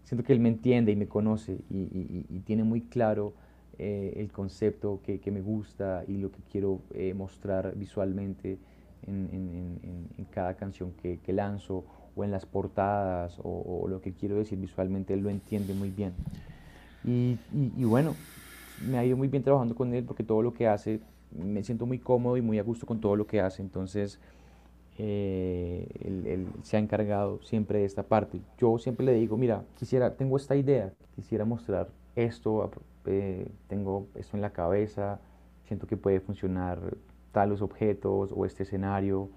siento 0.06 0.24
que 0.24 0.32
él 0.32 0.40
me 0.40 0.48
entiende 0.48 0.92
y 0.92 0.96
me 0.96 1.08
conoce 1.08 1.58
y, 1.68 2.40
tiene 2.44 2.62
muy 2.62 2.80
claro 2.82 3.34
eh, 3.76 4.14
el 4.16 4.30
concepto 4.30 5.00
que, 5.04 5.30
me 5.32 5.40
gusta 5.40 6.04
y 6.06 6.16
lo 6.18 6.30
que 6.30 6.38
quiero 6.50 6.80
eh, 6.94 7.12
mostrar 7.12 7.74
visualmente 7.76 8.58
en, 9.06 10.26
cada 10.30 10.54
canción 10.54 10.92
que, 11.02 11.18
que, 11.18 11.32
lanzo 11.32 11.84
o 12.14 12.22
en 12.24 12.30
las 12.30 12.46
portadas 12.46 13.38
o, 13.42 13.86
lo 13.88 14.00
que 14.00 14.12
quiero 14.12 14.36
decir 14.36 14.58
visualmente, 14.58 15.12
él 15.12 15.20
lo 15.20 15.30
entiende 15.30 15.74
muy 15.74 15.90
bien. 15.90 16.12
Y, 17.04 17.36
y, 17.52 17.84
bueno, 17.84 18.14
me 18.88 18.98
ha 18.98 19.04
ido 19.04 19.16
muy 19.16 19.28
bien 19.28 19.42
trabajando 19.42 19.74
con 19.74 19.92
él 19.92 20.04
porque 20.04 20.22
todo 20.22 20.40
lo 20.40 20.54
que 20.54 20.68
hace, 20.68 21.00
me 21.32 21.64
siento 21.64 21.84
muy 21.84 21.98
cómodo 21.98 22.36
y 22.36 22.42
muy 22.42 22.60
a 22.60 22.62
gusto 22.62 22.86
con 22.86 23.00
todo 23.00 23.16
lo 23.16 23.26
que 23.26 23.40
hace, 23.40 23.60
entonces 23.60 24.20
eh, 24.98 25.86
se 26.62 26.76
ha 26.76 26.80
encargado 26.80 27.40
siempre 27.42 27.80
de 27.80 27.84
esta 27.84 28.02
parte. 28.02 28.40
Yo 28.58 28.78
siempre 28.78 29.06
le 29.06 29.14
digo, 29.14 29.36
mira, 29.36 29.64
quisiera, 29.76 30.16
tengo 30.16 30.36
esta 30.36 30.56
idea, 30.56 30.92
quisiera 31.14 31.44
mostrar 31.44 31.88
esto, 32.14 32.70
eh, 33.06 33.48
tengo 33.68 34.06
esto 34.14 34.36
en 34.36 34.40
la 34.42 34.50
cabeza, 34.50 35.20
siento 35.64 35.86
que 35.86 35.96
puede 35.96 36.20
funcionar 36.20 36.78
tales 37.32 37.60
objetos 37.60 38.32
o 38.34 38.46
este 38.46 38.62
escenario, 38.62 39.28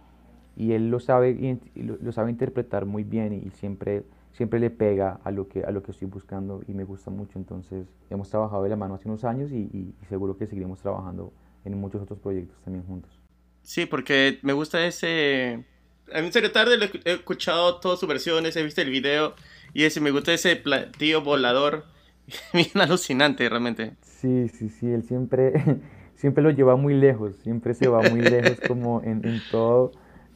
y 0.55 0.73
él 0.73 0.89
lo 0.89 0.99
sabe, 0.99 1.59
lo 1.75 2.11
sabe 2.11 2.31
interpretar 2.31 2.85
muy 2.85 3.03
bien 3.03 3.33
y 3.33 3.49
siempre, 3.51 4.03
siempre 4.33 4.59
le 4.59 4.69
pega 4.69 5.19
a 5.23 5.31
lo, 5.31 5.47
que, 5.47 5.63
a 5.63 5.71
lo 5.71 5.83
que 5.83 5.91
estoy 5.91 6.07
buscando 6.07 6.61
y 6.67 6.73
me 6.73 6.83
gusta 6.83 7.11
mucho, 7.11 7.39
entonces 7.39 7.87
hemos 8.09 8.29
trabajado 8.29 8.63
de 8.63 8.69
la 8.69 8.75
mano 8.75 8.95
hace 8.95 9.07
unos 9.07 9.23
años 9.23 9.51
y, 9.51 9.69
y, 9.71 9.93
y 10.01 10.05
seguro 10.05 10.37
que 10.37 10.47
seguiremos 10.47 10.79
trabajando 10.79 11.31
en 11.63 11.77
muchos 11.79 12.01
otros 12.01 12.19
proyectos 12.19 12.57
también 12.61 12.85
juntos. 12.85 13.19
Sí, 13.61 13.85
porque 13.85 14.39
me 14.41 14.53
gusta 14.53 14.85
ese... 14.85 15.65
En 16.11 16.31
serio, 16.31 16.51
tarde 16.51 16.77
he 17.05 17.13
escuchado 17.13 17.79
todas 17.79 17.99
sus 17.99 18.07
versiones, 18.09 18.55
he 18.55 18.63
visto 18.63 18.81
el 18.81 18.89
video 18.89 19.35
y 19.73 19.83
ese, 19.83 20.01
me 20.01 20.11
gusta 20.11 20.33
ese 20.33 20.55
platillo 20.55 21.21
volador. 21.21 21.85
Bien 22.53 22.69
alucinante, 22.75 23.47
realmente. 23.47 23.93
Sí, 24.01 24.49
sí, 24.49 24.69
sí, 24.69 24.87
él 24.87 25.03
siempre, 25.03 25.53
siempre 26.15 26.43
lo 26.43 26.51
lleva 26.51 26.75
muy 26.75 26.93
lejos, 26.93 27.35
siempre 27.43 27.73
se 27.73 27.87
va 27.87 28.01
muy 28.01 28.21
lejos 28.21 28.59
como 28.67 29.01
en, 29.03 29.25
en 29.25 29.41
todo. 29.51 29.91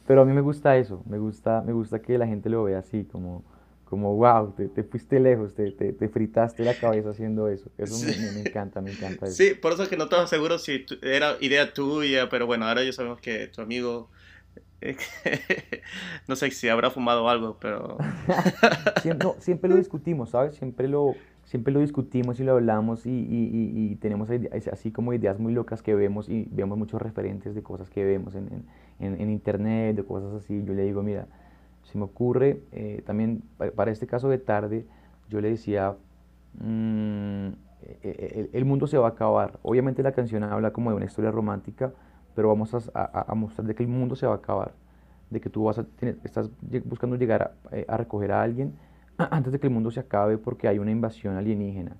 Pero 0.06 0.22
a 0.22 0.24
mí 0.24 0.32
me 0.32 0.40
gusta 0.40 0.76
eso, 0.76 1.02
me 1.06 1.18
gusta, 1.18 1.62
me 1.62 1.72
gusta 1.72 2.00
que 2.00 2.18
la 2.18 2.26
gente 2.26 2.50
lo 2.50 2.64
vea 2.64 2.78
así, 2.78 3.04
como, 3.04 3.42
como 3.84 4.14
wow, 4.16 4.52
te, 4.52 4.68
te 4.68 4.84
fuiste 4.84 5.18
lejos, 5.18 5.54
te, 5.54 5.70
te, 5.70 5.92
te, 5.94 6.08
fritaste 6.08 6.62
la 6.62 6.74
cabeza 6.74 7.10
haciendo 7.10 7.48
eso. 7.48 7.70
Eso 7.78 7.94
sí. 7.94 8.20
me, 8.20 8.32
me, 8.32 8.40
encanta, 8.40 8.82
me 8.82 8.92
encanta 8.92 9.26
eso. 9.26 9.34
Sí, 9.34 9.54
por 9.54 9.72
eso 9.72 9.82
es 9.82 9.88
que 9.88 9.96
no 9.96 10.04
estaba 10.04 10.26
seguro 10.26 10.58
si 10.58 10.84
era 11.00 11.36
idea 11.40 11.72
tuya, 11.72 12.28
pero 12.28 12.46
bueno, 12.46 12.66
ahora 12.66 12.84
ya 12.84 12.92
sabemos 12.92 13.18
que 13.20 13.46
tu 13.48 13.62
amigo, 13.62 14.10
no 16.28 16.36
sé 16.36 16.50
si 16.50 16.68
habrá 16.68 16.90
fumado 16.90 17.28
algo, 17.28 17.56
pero... 17.60 17.96
siempre, 19.02 19.26
no, 19.26 19.34
siempre 19.38 19.70
lo 19.70 19.76
discutimos, 19.76 20.30
¿sabes? 20.30 20.54
Siempre 20.56 20.88
lo, 20.88 21.14
siempre 21.44 21.72
lo 21.72 21.80
discutimos 21.80 22.38
y 22.40 22.44
lo 22.44 22.52
hablamos 22.52 23.06
y, 23.06 23.10
y, 23.10 23.96
tenemos 23.96 24.28
así 24.72 24.90
como 24.90 25.12
ideas 25.12 25.38
muy 25.38 25.52
locas 25.52 25.82
que 25.82 25.94
vemos 25.94 26.28
y 26.28 26.48
vemos 26.50 26.76
muchos 26.78 27.00
referentes 27.00 27.54
de 27.54 27.62
cosas 27.62 27.90
que 27.90 28.04
vemos 28.04 28.34
en, 28.34 28.64
en, 29.00 29.20
en 29.20 29.30
internet, 29.30 29.96
de 29.96 30.04
cosas 30.04 30.34
así. 30.34 30.62
Yo 30.64 30.74
le 30.74 30.82
digo, 30.82 31.02
mira, 31.02 31.26
se 31.84 31.98
me 31.98 32.04
ocurre, 32.04 32.60
eh, 32.72 33.02
también 33.06 33.42
para 33.74 33.90
este 33.90 34.06
caso 34.06 34.28
de 34.28 34.38
tarde, 34.38 34.86
yo 35.28 35.40
le 35.40 35.50
decía, 35.50 35.94
mmm, 36.60 37.48
el, 38.02 38.50
el, 38.52 38.64
mundo 38.64 38.86
se 38.86 38.98
va 38.98 39.08
a 39.08 39.10
acabar. 39.10 39.58
Obviamente 39.62 40.02
la 40.02 40.12
canción 40.12 40.42
habla 40.42 40.72
como 40.72 40.90
de 40.90 40.96
una 40.96 41.04
historia 41.04 41.30
romántica, 41.30 41.92
pero 42.34 42.48
vamos 42.48 42.74
a, 42.74 43.34
mostrar 43.34 43.66
de 43.66 43.74
que 43.74 43.82
el 43.82 43.88
mundo 43.88 44.16
se 44.16 44.26
va 44.26 44.34
a 44.34 44.36
acabar, 44.36 44.72
de 45.30 45.40
que 45.40 45.50
tú 45.50 45.64
vas 45.64 45.80
estás 46.24 46.50
buscando 46.84 47.16
llegar 47.16 47.56
a, 47.70 47.76
eh, 47.76 47.84
a, 47.88 47.96
recoger 47.96 48.32
a 48.32 48.42
alguien 48.42 48.74
antes 49.18 49.52
de 49.52 49.60
que 49.60 49.66
el 49.66 49.72
mundo 49.72 49.90
se 49.90 50.00
acabe 50.00 50.38
porque 50.38 50.68
hay 50.68 50.78
una 50.78 50.90
invasión 50.90 51.36
alienígena. 51.36 51.96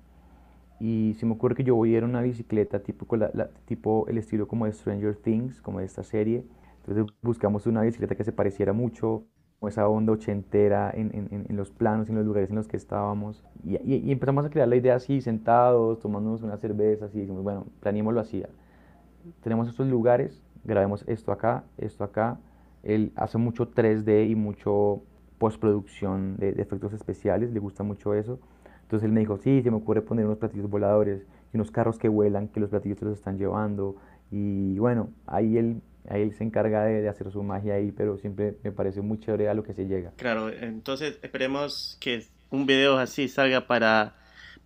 Y 0.79 1.15
se 1.19 1.25
me 1.25 1.33
ocurre 1.33 1.55
que 1.55 1.63
yo 1.63 1.75
voy 1.75 1.93
a 1.93 1.97
ir 1.97 2.03
en 2.03 2.09
una 2.09 2.21
bicicleta 2.21 2.79
tipo, 2.79 4.07
el 4.07 4.17
estilo 4.17 4.47
como 4.47 4.65
de 4.65 4.73
Stranger 4.73 5.15
Things, 5.15 5.61
como 5.61 5.79
de 5.79 5.85
esta 5.85 6.03
serie. 6.03 6.45
Entonces 6.79 7.05
buscamos 7.21 7.65
una 7.65 7.81
bicicleta 7.81 8.15
que 8.15 8.25
se 8.25 8.33
pareciera 8.33 8.73
mucho, 8.73 9.23
esa 9.67 9.87
onda 9.87 10.11
ochentera 10.11 10.91
en, 10.93 11.11
en, 11.15 11.45
en, 11.49 11.57
los 11.57 11.71
planos, 11.71 12.09
en 12.09 12.15
los 12.15 12.25
lugares 12.25 12.49
en 12.49 12.57
los 12.57 12.67
que 12.67 12.77
estábamos. 12.77 13.43
Y, 13.63 13.77
y, 13.77 13.95
y, 14.05 14.11
empezamos 14.11 14.45
a 14.45 14.49
crear 14.49 14.67
la 14.67 14.75
idea 14.75 14.95
así, 14.95 15.21
sentados, 15.21 15.99
tomándonos 15.99 16.43
una 16.43 16.57
cerveza, 16.57 17.05
así, 17.05 17.21
decimos, 17.21 17.41
bueno, 17.41 17.65
planeémoslo 17.79 18.19
así. 18.19 18.43
Tenemos 19.43 19.67
estos 19.67 19.87
lugares, 19.87 20.41
grabemos 20.63 21.03
esto 21.07 21.31
acá, 21.31 21.63
esto 21.77 22.03
acá. 22.03 22.39
Él 22.83 23.11
hace 23.15 23.37
mucho 23.37 23.71
3D 23.71 24.29
y 24.29 24.35
mucho 24.35 25.01
postproducción 25.37 26.37
de, 26.37 26.53
de 26.53 26.61
efectos 26.61 26.93
especiales, 26.93 27.51
le 27.51 27.59
gusta 27.59 27.83
mucho 27.83 28.13
eso. 28.13 28.39
Entonces 28.83 29.05
él 29.05 29.11
me 29.11 29.19
dijo, 29.19 29.37
sí, 29.37 29.61
se 29.63 29.71
me 29.71 29.77
ocurre 29.77 30.01
poner 30.01 30.25
unos 30.25 30.37
platillos 30.37 30.69
voladores 30.69 31.25
y 31.51 31.57
unos 31.57 31.71
carros 31.71 31.97
que 31.97 32.07
vuelan, 32.07 32.47
que 32.49 32.59
los 32.59 32.69
platillos 32.69 32.99
se 32.99 33.05
los 33.05 33.17
están 33.17 33.37
llevando. 33.37 33.95
Y 34.31 34.77
bueno, 34.77 35.09
ahí 35.25 35.57
él 35.57 35.81
ahí 36.09 36.21
él 36.21 36.33
se 36.33 36.43
encarga 36.43 36.83
de, 36.83 37.01
de, 37.01 37.09
hacer 37.09 37.31
su 37.31 37.41
magia 37.43 37.75
ahí, 37.75 37.91
pero 37.91 38.17
siempre 38.17 38.57
me 38.63 38.71
parece 38.71 39.01
muy 39.01 39.19
chévere 39.19 39.49
a 39.49 39.53
lo 39.53 39.63
que 39.63 39.73
se 39.73 39.87
llega. 39.87 40.11
Claro, 40.17 40.49
entonces 40.49 41.19
esperemos 41.21 41.97
que 41.99 42.23
un 42.51 42.65
video 42.65 42.97
así 42.97 43.27
salga 43.27 43.67
para 43.67 44.15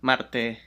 Marte. 0.00 0.58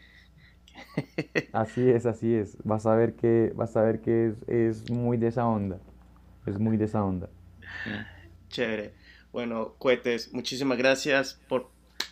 Así 1.54 1.90
es, 1.90 2.06
así 2.06 2.34
es. 2.34 2.58
Vas 2.64 2.86
a 2.86 2.96
ver 2.96 3.16
que, 3.16 3.52
vas 3.56 3.76
a 3.78 3.82
ver 3.82 4.02
que 4.02 4.28
es, 4.28 4.50
es 4.50 4.92
muy 4.92 5.18
de 5.18 5.28
esa 5.28 5.46
onda. 5.46 5.80
Es 6.46 6.60
muy 6.60 6.78
de 6.78 6.86
esa 6.86 7.04
onda. 7.04 7.30
Chévere. 8.50 8.94
Bueno, 9.32 9.74
Cohetes, 9.80 10.34
muchísimas 10.34 10.78
gracias 10.78 11.42
por, 11.48 11.70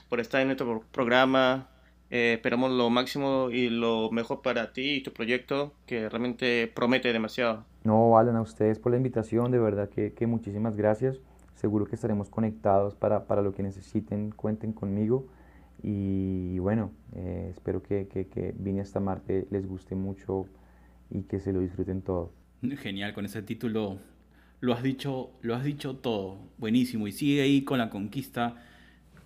por 0.10 0.19
estar 0.19 0.41
en 0.41 0.47
nuestro 0.47 0.84
programa. 0.91 1.69
Eh, 2.10 2.34
esperamos 2.34 2.71
lo 2.71 2.89
máximo 2.89 3.50
y 3.52 3.69
lo 3.69 4.12
mejor 4.12 4.41
para 4.41 4.74
ti 4.74 4.95
y 4.95 5.04
tu 5.04 5.13
proyecto, 5.13 5.74
que 5.86 6.10
realmente 6.10 6.69
promete 6.74 7.13
demasiado. 7.13 7.65
No, 7.84 8.17
Alan, 8.17 8.36
a 8.36 8.41
ustedes 8.41 8.80
por 8.80 8.91
la 8.91 8.97
invitación, 8.97 9.50
de 9.52 9.60
verdad 9.60 9.88
que, 9.89 10.13
que 10.13 10.28
muchísimas 10.28 10.76
gracias. 10.76 11.19
Seguro 11.56 11.86
que 11.86 11.95
estaremos 11.95 12.30
conectados 12.30 12.95
para, 12.95 13.28
para, 13.28 13.41
lo 13.41 13.54
que 13.54 13.63
necesiten, 13.63 14.32
cuenten 14.32 14.74
conmigo. 14.74 15.28
Y 15.84 16.60
bueno, 16.60 16.91
eh, 17.15 17.48
espero 17.52 17.82
que, 17.82 18.08
que, 18.08 18.28
que 18.28 18.54
Vine 18.58 18.82
hasta 18.82 19.00
Marte 19.00 19.48
les 19.50 19.67
guste 19.67 19.96
mucho 19.96 20.46
y 21.10 21.24
que 21.24 21.39
se 21.39 21.54
lo 21.54 21.60
disfruten 21.60 22.02
todo. 22.02 22.32
Genial, 22.62 23.13
con 23.13 23.26
ese 23.26 23.41
título 23.41 24.00
lo 24.62 24.74
has 24.74 24.84
dicho, 24.84 25.32
lo 25.41 25.56
has 25.56 25.63
dicho 25.63 25.96
todo. 25.98 26.38
Buenísimo. 26.60 27.08
Y 27.08 27.12
sigue 27.12 27.41
ahí 27.41 27.63
con 27.63 27.80
la 27.80 27.89
conquista 27.89 28.56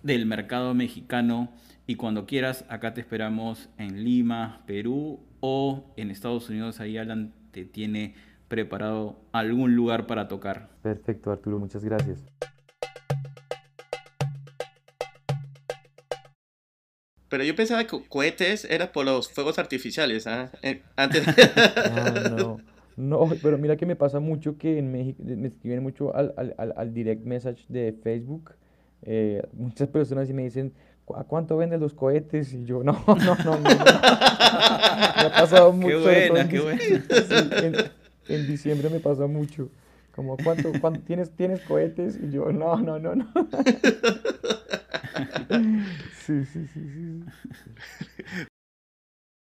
del 0.02 0.24
mercado 0.24 0.74
mexicano. 0.74 1.50
Y 1.86 1.96
cuando 1.96 2.26
quieras, 2.26 2.64
acá 2.68 2.94
te 2.94 3.02
esperamos 3.02 3.68
en 3.76 4.02
Lima, 4.02 4.62
Perú 4.66 5.20
o 5.40 5.92
en 5.96 6.10
Estados 6.10 6.48
Unidos. 6.48 6.80
Ahí 6.80 6.96
Alan 6.96 7.34
te 7.50 7.66
tiene 7.66 8.14
preparado 8.48 9.20
algún 9.32 9.76
lugar 9.76 10.06
para 10.06 10.26
tocar. 10.26 10.70
Perfecto, 10.82 11.30
Arturo, 11.30 11.58
muchas 11.58 11.84
gracias. 11.84 12.24
Pero 17.28 17.44
yo 17.44 17.56
pensaba 17.56 17.84
que 17.84 18.00
cohetes 18.08 18.64
era 18.64 18.92
por 18.92 19.04
los 19.04 19.30
fuegos 19.30 19.58
artificiales, 19.58 20.26
¿ah? 20.26 20.50
Eh, 20.62 20.82
antes... 20.96 21.24
no, 22.30 22.30
no, 22.96 23.26
no, 23.26 23.36
pero 23.42 23.58
mira 23.58 23.76
que 23.76 23.86
me 23.86 23.96
pasa 23.96 24.20
mucho 24.20 24.56
que 24.56 24.78
en 24.78 24.92
México 24.92 25.22
me 25.24 25.48
escriben 25.48 25.82
mucho 25.82 26.14
al, 26.14 26.32
al, 26.36 26.74
al 26.76 26.94
direct 26.94 27.24
message 27.24 27.64
de 27.68 27.92
Facebook. 28.02 28.52
Eh, 29.02 29.42
muchas 29.52 29.88
personas 29.88 30.28
y 30.30 30.32
me 30.32 30.42
dicen, 30.42 30.72
¿a 31.14 31.24
cuánto 31.24 31.56
venden 31.56 31.80
los 31.80 31.94
cohetes? 31.94 32.52
Y 32.52 32.64
yo, 32.64 32.82
no, 32.82 32.92
no, 33.06 33.14
no, 33.16 33.36
no. 33.36 33.58
me 33.60 35.26
ha 35.26 35.32
pasado 35.32 35.72
mucho. 35.72 35.88
Qué 35.88 36.30
buena, 36.30 36.48
qué 36.48 36.60
buena. 36.60 36.82
en, 38.28 38.46
diciembre 38.46 38.88
me 38.90 39.00
pasó 39.00 39.28
mucho. 39.28 39.68
Como, 40.16 40.38
¿cuánto, 40.38 40.72
cuánto 40.80 41.00
tienes, 41.02 41.30
tienes 41.36 41.60
cohetes? 41.60 42.18
Y 42.20 42.30
yo, 42.30 42.50
no, 42.50 42.76
no, 42.80 42.98
no, 42.98 43.14
no. 43.14 43.26
Sí, 46.26 46.44
sí, 46.44 46.66
sí, 46.66 46.80
sí. 46.90 48.46